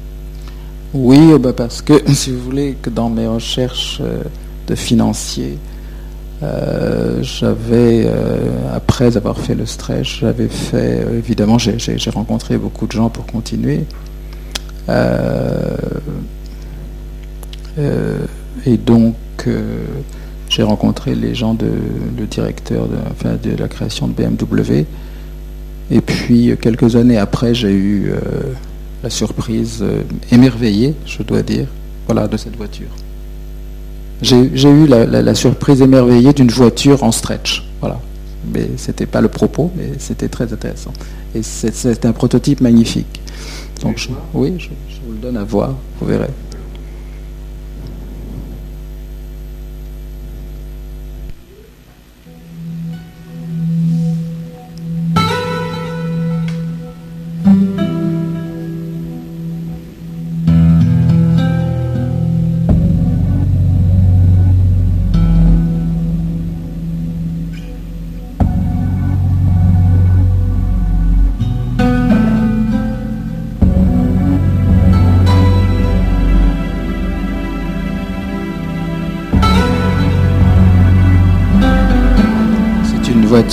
[0.94, 4.22] Oui, oh, bah, parce que si vous voulez que dans mes recherches euh,
[4.66, 5.58] de financiers,
[6.42, 12.86] euh, j'avais, euh, après avoir fait le stretch, j'avais fait, euh, évidemment, j'ai rencontré beaucoup
[12.86, 13.84] de gens pour continuer.
[18.66, 19.14] et donc,
[20.48, 21.70] j'ai rencontré les gens, de,
[22.18, 24.84] le directeur de, enfin, de la création de BMW.
[25.90, 28.12] Et puis, quelques années après, j'ai eu
[29.02, 29.84] la surprise
[30.30, 31.66] émerveillée, je dois dire,
[32.06, 32.88] voilà, de cette voiture
[34.22, 37.64] j'ai eu la, surprise émerveillée d'une voiture en stretch.
[37.80, 38.00] Voilà.
[38.52, 40.92] Mais c'était pas le propos, mais c'était très intéressant.
[41.34, 43.20] Et c'est un prototype magnifique.
[43.82, 44.68] Donc, oui, je
[45.06, 46.30] vous le donne à voir, vous verrez.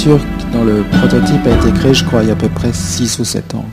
[0.09, 2.71] Voiture dont le prototype a été créé, je crois, il y a à peu près
[2.73, 3.65] 6 ou 7 ans.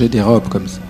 [0.00, 0.80] Des robes comme ça.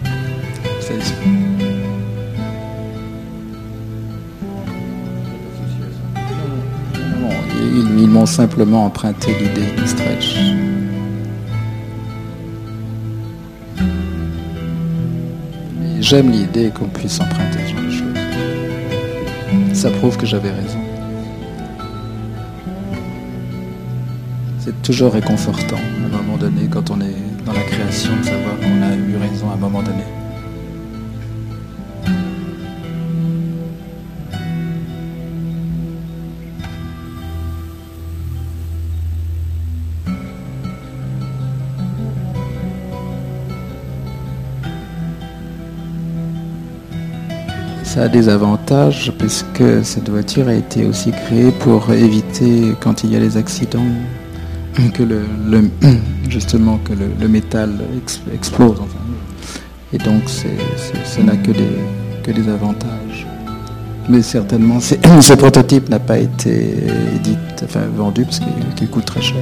[7.99, 10.37] ils, m'ont simplement emprunté l'idée du stretch.
[16.01, 19.77] J'aime l'idée qu'on puisse emprunter ce genre de choses.
[19.77, 20.79] Ça prouve que j'avais raison.
[24.59, 28.56] C'est toujours réconfortant à un moment donné quand on est dans la création de savoir
[28.59, 30.05] qu'on a eu raison à un moment donné.
[47.85, 53.12] Ça a des avantages puisque cette voiture a été aussi créée pour éviter quand il
[53.12, 53.85] y a les accidents
[54.94, 55.23] que le,
[56.28, 57.70] justement que le, métal
[58.32, 58.81] explose.
[59.93, 61.78] Et donc ce n'a que des,
[62.23, 63.27] que des avantages.
[64.09, 66.74] Mais certainement, ce prototype n'a pas été
[67.62, 68.40] enfin, vendu parce
[68.77, 69.36] qu'il coûte très cher.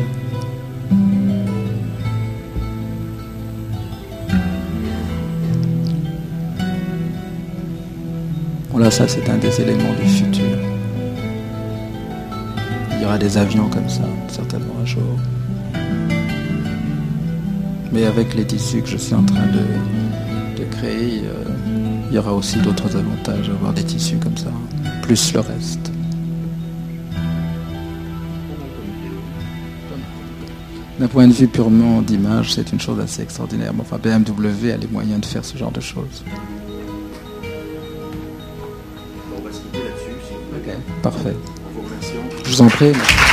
[8.70, 10.69] Voilà, ça c'est un des éléments du futur.
[13.18, 15.02] Des avions comme ça, certainement un jour.
[17.92, 19.46] Mais avec les tissus que je suis en train
[20.56, 21.44] de, créer, euh,
[22.08, 24.52] il y aura aussi d'autres avantages à avoir des tissus comme ça,
[25.02, 25.90] plus le reste.
[30.98, 33.72] D'un point de vue purement d'image, c'est une chose assez extraordinaire.
[33.80, 36.24] Enfin, BMW a les moyens de faire ce genre de choses.
[42.60, 43.29] Vous en.